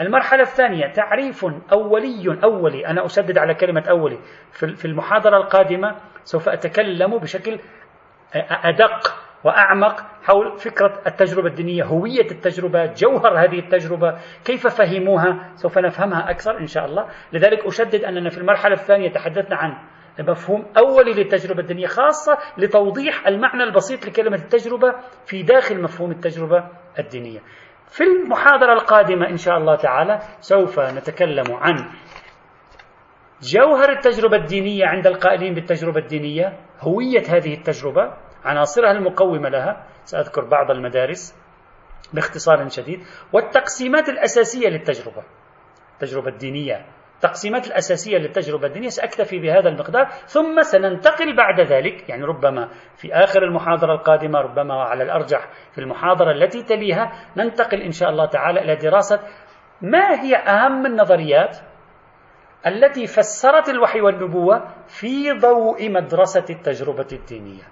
[0.00, 4.18] المرحلة الثانية تعريف أولي أولي أنا أشدد على كلمة أولي
[4.52, 7.58] في المحاضرة القادمة سوف أتكلم بشكل
[8.34, 16.30] أدق وأعمق حول فكرة التجربة الدينية هوية التجربة جوهر هذه التجربة كيف فهموها؟ سوف نفهمها
[16.30, 17.08] أكثر إن شاء الله.
[17.32, 19.76] لذلك أشدد أننا في المرحلة الثانية تحدثنا عن
[20.20, 24.94] مفهوم أولي للتجربة الدينية خاصة لتوضيح المعنى البسيط لكلمة التجربة
[25.26, 26.64] في داخل مفهوم التجربة
[26.98, 27.40] الدينية.
[27.86, 31.90] في المحاضرة القادمة إن شاء الله تعالى سوف نتكلم عن
[33.42, 38.12] جوهر التجربة الدينية عند القائلين بالتجربة الدينية هوية هذه التجربة
[38.44, 41.34] عناصرها المقومة لها سأذكر بعض المدارس
[42.12, 43.00] باختصار شديد
[43.32, 45.22] والتقسيمات الأساسية للتجربة
[45.94, 46.86] التجربة الدينية.
[47.16, 53.42] التقسيمات الأساسية للتجربة الدينية سأكتفي بهذا المقدار ثم سننتقل بعد ذلك يعني ربما في آخر
[53.42, 58.76] المحاضرة القادمة ربما وعلى الأرجح في المحاضرة التي تليها ننتقل إن شاء الله تعالى إلى
[58.76, 59.20] دراسة
[59.82, 61.56] ما هي أهم النظريات
[62.66, 67.62] التي فسرت الوحي والنبوة في ضوء مدرسة التجربة الدينية.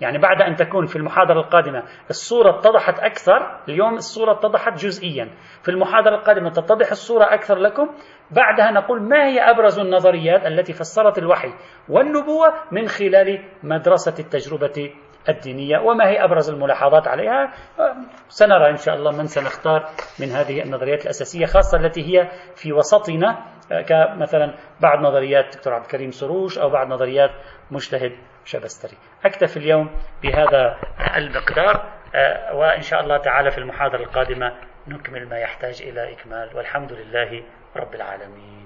[0.00, 5.30] يعني بعد أن تكون في المحاضرة القادمة الصورة اتضحت أكثر اليوم الصورة اتضحت جزئيا.
[5.62, 7.88] في المحاضرة القادمة تتضح الصورة أكثر لكم
[8.30, 11.48] بعدها نقول ما هي أبرز النظريات التي فسرت الوحي
[11.88, 14.92] والنبوة من خلال مدرسة التجربة
[15.28, 17.52] الدينية وما هي أبرز الملاحظات عليها؟
[18.28, 19.84] سنرى إن شاء الله من سنختار
[20.20, 23.44] من هذه النظريات الأساسية خاصة التي هي في وسطنا
[23.88, 27.30] كمثلا بعض نظريات دكتور عبد الكريم سروش أو بعض نظريات
[27.70, 28.12] مجتهد
[28.48, 28.96] شبستري.
[29.24, 29.90] أكتفي اليوم
[30.22, 30.78] بهذا
[31.16, 34.52] المقدار آه، وإن شاء الله تعالى في المحاضرة القادمة
[34.88, 36.56] نكمل ما يحتاج إلى إكمال.
[36.56, 37.42] والحمد لله
[37.76, 38.57] رب العالمين.